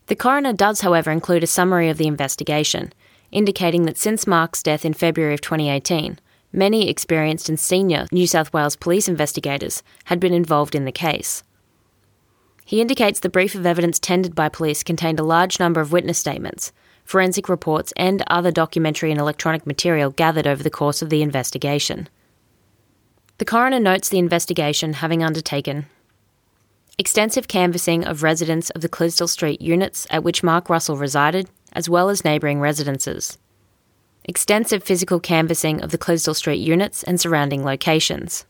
The 0.06 0.16
coroner 0.16 0.52
does, 0.52 0.80
however, 0.80 1.10
include 1.10 1.42
a 1.42 1.48
summary 1.48 1.90
of 1.90 1.98
the 1.98 2.06
investigation, 2.06 2.92
indicating 3.30 3.84
that 3.84 3.98
since 3.98 4.26
Mark's 4.26 4.62
death 4.62 4.84
in 4.84 4.94
February 4.94 5.34
of 5.34 5.40
2018, 5.40 6.18
many 6.52 6.88
experienced 6.88 7.48
and 7.48 7.60
senior 7.60 8.06
New 8.10 8.26
South 8.26 8.52
Wales 8.52 8.76
police 8.76 9.06
investigators 9.06 9.82
had 10.04 10.18
been 10.18 10.32
involved 10.32 10.74
in 10.74 10.86
the 10.86 10.92
case. 10.92 11.42
He 12.68 12.82
indicates 12.82 13.20
the 13.20 13.30
brief 13.30 13.54
of 13.54 13.64
evidence 13.64 13.98
tendered 13.98 14.34
by 14.34 14.50
police 14.50 14.82
contained 14.82 15.18
a 15.18 15.22
large 15.22 15.58
number 15.58 15.80
of 15.80 15.90
witness 15.90 16.18
statements, 16.18 16.70
forensic 17.02 17.48
reports, 17.48 17.94
and 17.96 18.22
other 18.26 18.50
documentary 18.50 19.10
and 19.10 19.18
electronic 19.18 19.66
material 19.66 20.10
gathered 20.10 20.46
over 20.46 20.62
the 20.62 20.68
course 20.68 21.00
of 21.00 21.08
the 21.08 21.22
investigation. 21.22 22.10
The 23.38 23.46
coroner 23.46 23.80
notes 23.80 24.10
the 24.10 24.18
investigation 24.18 24.92
having 24.92 25.24
undertaken 25.24 25.86
extensive 26.98 27.48
canvassing 27.48 28.04
of 28.04 28.22
residents 28.22 28.68
of 28.68 28.82
the 28.82 28.88
Clisdell 28.90 29.30
Street 29.30 29.62
units 29.62 30.06
at 30.10 30.22
which 30.22 30.42
Mark 30.42 30.68
Russell 30.68 30.98
resided, 30.98 31.48
as 31.72 31.88
well 31.88 32.10
as 32.10 32.22
neighbouring 32.22 32.60
residences. 32.60 33.38
Extensive 34.24 34.84
physical 34.84 35.20
canvassing 35.20 35.80
of 35.80 35.90
the 35.90 35.96
Clisdell 35.96 36.36
Street 36.36 36.60
units 36.60 37.02
and 37.02 37.18
surrounding 37.18 37.64
locations. 37.64 38.44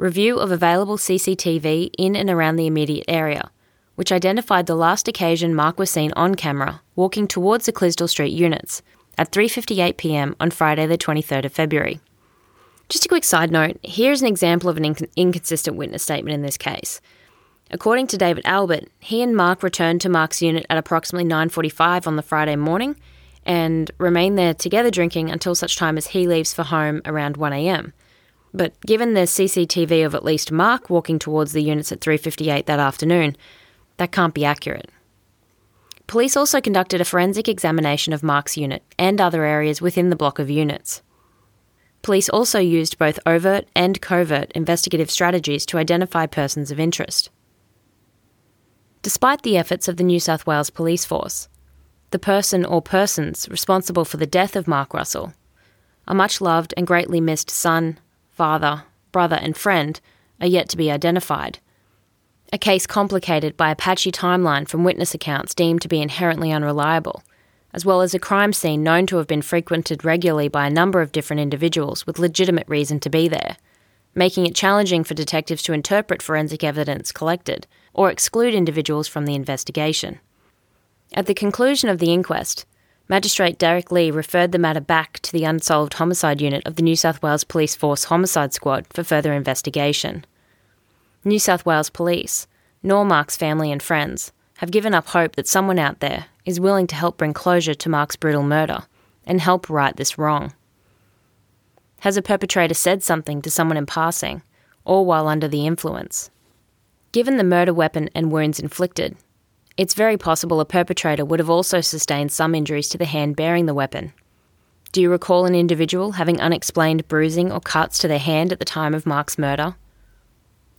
Review 0.00 0.38
of 0.38 0.50
available 0.50 0.96
CCTV 0.96 1.90
in 1.98 2.16
and 2.16 2.30
around 2.30 2.56
the 2.56 2.66
immediate 2.66 3.04
area, 3.06 3.50
which 3.96 4.10
identified 4.10 4.64
the 4.64 4.74
last 4.74 5.08
occasion 5.08 5.54
Mark 5.54 5.78
was 5.78 5.90
seen 5.90 6.10
on 6.16 6.36
camera 6.36 6.80
walking 6.96 7.28
towards 7.28 7.66
the 7.66 7.72
Clisdell 7.72 8.08
Street 8.08 8.32
units 8.32 8.80
at 9.18 9.30
3:58 9.30 9.98
p.m. 9.98 10.34
on 10.40 10.50
Friday 10.52 10.86
the 10.86 10.96
23rd 10.96 11.44
of 11.44 11.52
February. 11.52 12.00
Just 12.88 13.04
a 13.04 13.08
quick 13.08 13.24
side 13.24 13.50
note, 13.50 13.78
here's 13.82 14.22
an 14.22 14.26
example 14.26 14.70
of 14.70 14.78
an 14.78 14.84
inc- 14.84 15.06
inconsistent 15.16 15.76
witness 15.76 16.02
statement 16.02 16.32
in 16.32 16.40
this 16.40 16.56
case. 16.56 17.02
According 17.70 18.06
to 18.06 18.16
David 18.16 18.46
Albert, 18.46 18.84
he 19.00 19.20
and 19.20 19.36
Mark 19.36 19.62
returned 19.62 20.00
to 20.00 20.08
Mark's 20.08 20.40
unit 20.40 20.64
at 20.70 20.78
approximately 20.78 21.28
9:45 21.28 22.06
on 22.06 22.16
the 22.16 22.22
Friday 22.22 22.56
morning 22.56 22.96
and 23.44 23.90
remain 23.98 24.36
there 24.36 24.54
together 24.54 24.90
drinking 24.90 25.30
until 25.30 25.54
such 25.54 25.76
time 25.76 25.98
as 25.98 26.06
he 26.06 26.26
leaves 26.26 26.54
for 26.54 26.62
home 26.62 27.02
around 27.04 27.36
1 27.36 27.52
a.m. 27.52 27.92
But 28.52 28.80
given 28.82 29.14
there's 29.14 29.30
CCTV 29.30 30.04
of 30.04 30.14
at 30.14 30.24
least 30.24 30.50
Mark 30.50 30.90
walking 30.90 31.18
towards 31.18 31.52
the 31.52 31.62
units 31.62 31.92
at 31.92 32.00
3:58 32.00 32.66
that 32.66 32.80
afternoon, 32.80 33.36
that 33.96 34.12
can't 34.12 34.34
be 34.34 34.44
accurate. 34.44 34.90
Police 36.06 36.36
also 36.36 36.60
conducted 36.60 37.00
a 37.00 37.04
forensic 37.04 37.48
examination 37.48 38.12
of 38.12 38.24
Mark's 38.24 38.56
unit 38.56 38.82
and 38.98 39.20
other 39.20 39.44
areas 39.44 39.80
within 39.80 40.10
the 40.10 40.16
block 40.16 40.40
of 40.40 40.50
units. 40.50 41.02
Police 42.02 42.28
also 42.28 42.58
used 42.58 42.98
both 42.98 43.20
overt 43.26 43.68
and 43.76 44.00
covert 44.00 44.50
investigative 44.52 45.10
strategies 45.10 45.64
to 45.66 45.78
identify 45.78 46.26
persons 46.26 46.70
of 46.70 46.80
interest. 46.80 47.30
Despite 49.02 49.42
the 49.42 49.56
efforts 49.56 49.86
of 49.86 49.98
the 49.98 50.04
New 50.04 50.18
South 50.18 50.46
Wales 50.46 50.70
Police 50.70 51.04
Force, 51.04 51.48
the 52.10 52.18
person 52.18 52.64
or 52.64 52.82
persons 52.82 53.48
responsible 53.48 54.04
for 54.04 54.16
the 54.16 54.26
death 54.26 54.56
of 54.56 54.66
Mark 54.66 54.92
Russell, 54.92 55.32
a 56.08 56.14
much 56.14 56.40
loved 56.40 56.74
and 56.76 56.86
greatly 56.86 57.20
missed 57.20 57.50
son, 57.50 57.98
father, 58.40 58.84
brother, 59.12 59.36
and 59.36 59.54
friend, 59.54 60.00
are 60.40 60.46
yet 60.46 60.66
to 60.66 60.76
be 60.78 60.90
identified. 60.90 61.58
A 62.54 62.56
case 62.56 62.86
complicated 62.86 63.54
by 63.54 63.70
a 63.70 63.76
patchy 63.76 64.10
timeline 64.10 64.66
from 64.66 64.82
witness 64.82 65.12
accounts 65.12 65.54
deemed 65.54 65.82
to 65.82 65.88
be 65.88 66.00
inherently 66.00 66.50
unreliable, 66.50 67.22
as 67.74 67.84
well 67.84 68.00
as 68.00 68.14
a 68.14 68.18
crime 68.18 68.54
scene 68.54 68.82
known 68.82 69.04
to 69.08 69.18
have 69.18 69.26
been 69.26 69.42
frequented 69.42 70.06
regularly 70.06 70.48
by 70.48 70.66
a 70.66 70.70
number 70.70 71.02
of 71.02 71.12
different 71.12 71.40
individuals 71.42 72.06
with 72.06 72.18
legitimate 72.18 72.66
reason 72.66 72.98
to 73.00 73.10
be 73.10 73.28
there, 73.28 73.58
making 74.14 74.46
it 74.46 74.54
challenging 74.54 75.04
for 75.04 75.12
detectives 75.12 75.62
to 75.64 75.74
interpret 75.74 76.22
forensic 76.22 76.64
evidence 76.64 77.12
collected 77.12 77.66
or 77.92 78.10
exclude 78.10 78.54
individuals 78.54 79.06
from 79.06 79.26
the 79.26 79.34
investigation. 79.34 80.18
At 81.12 81.26
the 81.26 81.34
conclusion 81.34 81.90
of 81.90 81.98
the 81.98 82.10
inquest, 82.10 82.64
Magistrate 83.10 83.58
Derek 83.58 83.90
Lee 83.90 84.12
referred 84.12 84.52
the 84.52 84.58
matter 84.60 84.80
back 84.80 85.18
to 85.22 85.32
the 85.32 85.42
Unsolved 85.42 85.94
Homicide 85.94 86.40
Unit 86.40 86.62
of 86.64 86.76
the 86.76 86.82
New 86.82 86.94
South 86.94 87.20
Wales 87.24 87.42
Police 87.42 87.74
Force 87.74 88.04
Homicide 88.04 88.52
Squad 88.52 88.86
for 88.88 89.02
further 89.02 89.32
investigation. 89.32 90.24
New 91.24 91.40
South 91.40 91.66
Wales 91.66 91.90
Police, 91.90 92.46
nor 92.84 93.04
Mark's 93.04 93.36
family 93.36 93.72
and 93.72 93.82
friends, 93.82 94.30
have 94.58 94.70
given 94.70 94.94
up 94.94 95.08
hope 95.08 95.34
that 95.34 95.48
someone 95.48 95.76
out 95.76 95.98
there 95.98 96.26
is 96.44 96.60
willing 96.60 96.86
to 96.86 96.94
help 96.94 97.16
bring 97.16 97.32
closure 97.32 97.74
to 97.74 97.88
Mark's 97.88 98.14
brutal 98.14 98.44
murder 98.44 98.84
and 99.26 99.40
help 99.40 99.68
right 99.68 99.96
this 99.96 100.16
wrong. 100.16 100.52
Has 102.02 102.16
a 102.16 102.22
perpetrator 102.22 102.74
said 102.74 103.02
something 103.02 103.42
to 103.42 103.50
someone 103.50 103.76
in 103.76 103.86
passing, 103.86 104.40
or 104.84 105.04
while 105.04 105.26
under 105.26 105.48
the 105.48 105.66
influence? 105.66 106.30
Given 107.10 107.38
the 107.38 107.42
murder 107.42 107.74
weapon 107.74 108.08
and 108.14 108.30
wounds 108.30 108.60
inflicted, 108.60 109.16
it's 109.76 109.94
very 109.94 110.16
possible 110.16 110.60
a 110.60 110.64
perpetrator 110.64 111.24
would 111.24 111.38
have 111.38 111.50
also 111.50 111.80
sustained 111.80 112.32
some 112.32 112.54
injuries 112.54 112.88
to 112.90 112.98
the 112.98 113.04
hand 113.04 113.36
bearing 113.36 113.66
the 113.66 113.74
weapon. 113.74 114.12
Do 114.92 115.00
you 115.00 115.10
recall 115.10 115.46
an 115.46 115.54
individual 115.54 116.12
having 116.12 116.40
unexplained 116.40 117.06
bruising 117.06 117.52
or 117.52 117.60
cuts 117.60 117.98
to 117.98 118.08
their 118.08 118.18
hand 118.18 118.52
at 118.52 118.58
the 118.58 118.64
time 118.64 118.94
of 118.94 119.06
Mark's 119.06 119.38
murder? 119.38 119.76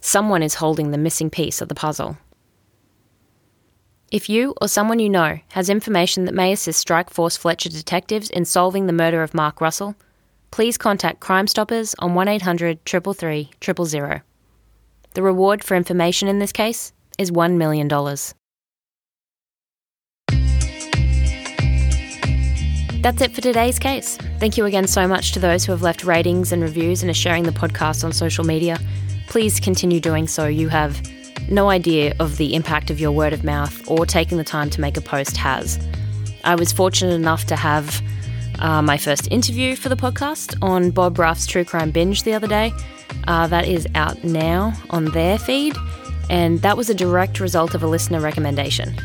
Someone 0.02 0.44
is 0.44 0.56
holding 0.56 0.92
the 0.92 0.98
missing 0.98 1.30
piece 1.30 1.62
of 1.62 1.70
the 1.70 1.76
puzzle. 1.76 2.18
If 4.12 4.28
you 4.28 4.54
or 4.60 4.68
someone 4.68 5.00
you 5.00 5.10
know 5.10 5.40
has 5.50 5.70
information 5.70 6.26
that 6.26 6.34
may 6.34 6.52
assist 6.52 6.82
Strike 6.82 7.10
Force 7.10 7.38
Fletcher 7.38 7.70
detectives 7.70 8.30
in 8.30 8.44
solving 8.44 8.86
the 8.86 8.94
murder 8.94 9.24
of 9.24 9.34
Mark 9.34 9.62
Russell, 9.62 9.96
please 10.52 10.78
contact 10.78 11.22
Crime 11.22 11.48
Stoppers 11.48 11.96
on 12.00 12.14
1800 12.14 12.84
333 12.86 13.52
000. 13.64 14.22
The 15.14 15.24
reward 15.24 15.64
for 15.64 15.78
information 15.78 16.28
in 16.28 16.40
this 16.40 16.52
case 16.52 16.92
is 17.18 17.32
$1 17.32 17.56
million. 17.56 17.88
That's 23.02 23.20
it 23.20 23.34
for 23.34 23.42
today's 23.42 23.80
case. 23.80 24.16
Thank 24.40 24.58
you 24.58 24.66
again 24.66 24.86
so 24.86 25.08
much 25.08 25.32
to 25.32 25.40
those 25.40 25.66
who 25.66 25.72
have 25.72 25.82
left 25.82 26.04
ratings 26.04 26.52
and 26.52 26.62
reviews 26.62 27.02
and 27.02 27.10
are 27.10 27.16
sharing 27.16 27.44
the 27.44 27.52
podcast 27.52 28.04
on 28.04 28.14
social 28.14 28.44
media. 28.44 28.80
Please 29.28 29.60
continue 29.60 30.00
doing 30.00 30.28
so. 30.28 30.46
You 30.46 30.70
have 30.70 31.02
no 31.50 31.72
idea 31.72 32.14
of 32.20 32.38
the 32.38 32.54
impact 32.54 32.92
of 32.92 33.00
your 33.00 33.12
word 33.12 33.34
of 33.34 33.44
mouth 33.44 33.90
or 33.90 34.06
taking 34.06 34.38
the 34.38 34.44
time 34.44 34.70
to 34.70 34.82
make 34.82 34.98
a 34.98 35.02
post 35.02 35.36
has. 35.38 35.80
I 36.44 36.54
was 36.54 36.72
fortunate 36.72 37.16
enough 37.16 37.46
to 37.46 37.56
have 37.56 38.04
uh, 38.60 38.84
my 38.84 38.98
first 38.98 39.28
interview 39.32 39.76
for 39.76 39.90
the 39.90 39.96
podcast 39.96 40.56
on 40.62 40.92
Bob 40.92 41.18
Ruff's 41.18 41.48
True 41.48 41.66
Crime 41.66 41.90
Binge 41.90 42.22
the 42.22 42.34
other 42.34 42.48
day. 42.48 42.72
Uh, 43.28 43.48
that 43.48 43.68
is 43.68 43.88
out 43.96 44.24
now 44.24 44.74
on 44.92 45.06
their 45.06 45.40
feed, 45.40 45.76
and 46.30 46.62
that 46.62 46.78
was 46.78 46.88
a 46.90 46.94
direct 46.94 47.40
result 47.40 47.74
of 47.74 47.82
a 47.82 47.88
listener 47.88 48.20
recommendation. 48.20 48.96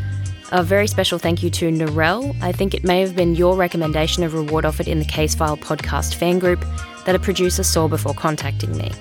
A 0.53 0.63
very 0.63 0.87
special 0.87 1.19
thank 1.19 1.43
you 1.43 1.51
to 1.51 1.71
Narelle. 1.71 2.41
I 2.41 2.53
think 2.53 2.73
it 2.73 2.85
may 2.85 3.01
have 3.01 3.17
been 3.17 3.35
your 3.35 3.57
recommendation 3.57 4.23
of 4.23 4.33
reward 4.33 4.65
offered 4.65 4.87
in 4.87 5.01
the 5.01 5.05
Case 5.05 5.35
File 5.35 5.57
podcast 5.57 6.15
fan 6.15 6.39
group 6.39 6.65
that 7.05 7.17
a 7.17 7.19
producer 7.19 7.65
saw 7.65 7.89
before 7.89 8.15
contacting 8.15 8.77
me. 8.77 8.93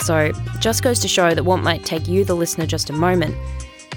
So, 0.00 0.32
just 0.60 0.82
goes 0.82 0.98
to 1.00 1.08
show 1.08 1.34
that 1.34 1.44
what 1.44 1.62
might 1.62 1.84
take 1.84 2.06
you, 2.06 2.24
the 2.24 2.36
listener, 2.36 2.66
just 2.66 2.90
a 2.90 2.92
moment 2.92 3.34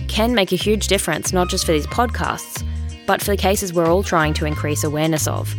can 0.07 0.33
make 0.33 0.51
a 0.51 0.55
huge 0.55 0.87
difference, 0.87 1.33
not 1.33 1.49
just 1.49 1.65
for 1.65 1.71
these 1.71 1.87
podcasts, 1.87 2.65
but 3.05 3.21
for 3.21 3.31
the 3.31 3.37
cases 3.37 3.73
we're 3.73 3.87
all 3.87 4.03
trying 4.03 4.33
to 4.35 4.45
increase 4.45 4.83
awareness 4.83 5.27
of. 5.27 5.53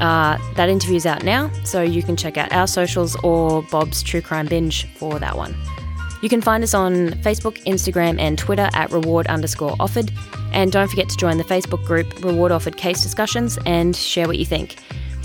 Uh, 0.00 0.38
that 0.54 0.68
interview's 0.68 1.06
out 1.06 1.22
now, 1.22 1.50
so 1.64 1.82
you 1.82 2.02
can 2.02 2.16
check 2.16 2.36
out 2.36 2.52
our 2.52 2.66
socials 2.66 3.16
or 3.22 3.62
Bob's 3.64 4.02
True 4.02 4.20
Crime 4.20 4.46
Binge 4.46 4.86
for 4.96 5.18
that 5.18 5.36
one. 5.36 5.54
You 6.22 6.28
can 6.28 6.40
find 6.40 6.62
us 6.62 6.72
on 6.72 7.08
Facebook, 7.20 7.62
Instagram, 7.64 8.18
and 8.18 8.38
Twitter 8.38 8.70
at 8.72 8.90
reward 8.92 9.26
underscore 9.26 9.76
offered. 9.80 10.10
And 10.52 10.70
don't 10.70 10.88
forget 10.88 11.08
to 11.08 11.16
join 11.16 11.36
the 11.36 11.44
Facebook 11.44 11.84
group 11.84 12.22
Reward 12.24 12.52
Offered 12.52 12.76
Case 12.76 13.02
Discussions 13.02 13.58
and 13.66 13.94
share 13.94 14.28
what 14.28 14.38
you 14.38 14.46
think. 14.46 14.76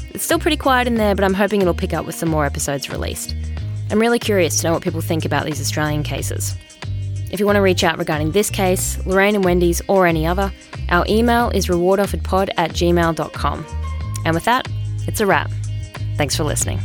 It's 0.09 0.23
still 0.23 0.39
pretty 0.39 0.57
quiet 0.57 0.87
in 0.87 0.95
there, 0.95 1.13
but 1.13 1.23
I'm 1.23 1.35
hoping 1.35 1.61
it'll 1.61 1.75
pick 1.75 1.93
up 1.93 2.05
with 2.05 2.15
some 2.15 2.29
more 2.29 2.45
episodes 2.45 2.89
released. 2.89 3.35
I'm 3.91 3.99
really 3.99 4.19
curious 4.19 4.59
to 4.59 4.67
know 4.67 4.73
what 4.73 4.81
people 4.81 5.01
think 5.01 5.23
about 5.23 5.45
these 5.45 5.61
Australian 5.61 6.01
cases. 6.01 6.55
If 7.29 7.39
you 7.39 7.45
want 7.45 7.57
to 7.57 7.61
reach 7.61 7.83
out 7.83 7.99
regarding 7.99 8.31
this 8.31 8.49
case, 8.49 8.97
Lorraine 9.05 9.35
and 9.35 9.43
Wendy's, 9.43 9.81
or 9.87 10.07
any 10.07 10.25
other, 10.25 10.51
our 10.89 11.05
email 11.07 11.51
is 11.51 11.67
rewardofferedpod 11.67 12.49
at 12.57 12.71
gmail.com. 12.71 13.65
And 14.25 14.33
with 14.33 14.45
that, 14.45 14.67
it's 15.07 15.21
a 15.21 15.25
wrap. 15.27 15.51
Thanks 16.15 16.35
for 16.35 16.43
listening. 16.43 16.79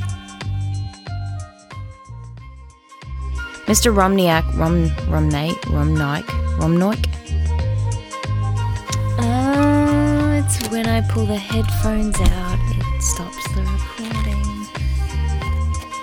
Mr. 3.67 3.95
Romniak, 3.95 4.45
Rom, 4.59 4.89
Romnate, 5.09 5.59
Romnike, 5.71 6.27
Romnoik. 6.59 7.07
Oh, 9.19 9.23
uh, 9.23 10.43
it's 10.45 10.69
when 10.69 10.87
I 10.87 11.01
pull 11.09 11.27
the 11.27 11.37
headphones 11.37 12.21
out, 12.21 12.59
it 12.71 13.03
stops 13.03 13.43
the 13.55 13.63
recording. 13.63 14.43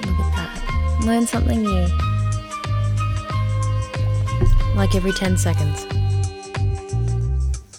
Look 0.06 0.20
at 0.20 0.32
that. 0.36 1.02
Learn 1.06 1.28
something 1.28 1.62
new. 1.62 1.88
Like 4.76 4.96
every 4.96 5.12
10 5.12 5.38
seconds. 5.38 5.86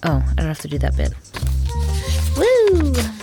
Oh, 0.03 0.23
I 0.27 0.35
don't 0.37 0.47
have 0.47 0.61
to 0.61 0.69
do 0.69 0.79
that 0.79 0.97
bit. 0.97 1.15
Woo! 2.37 3.20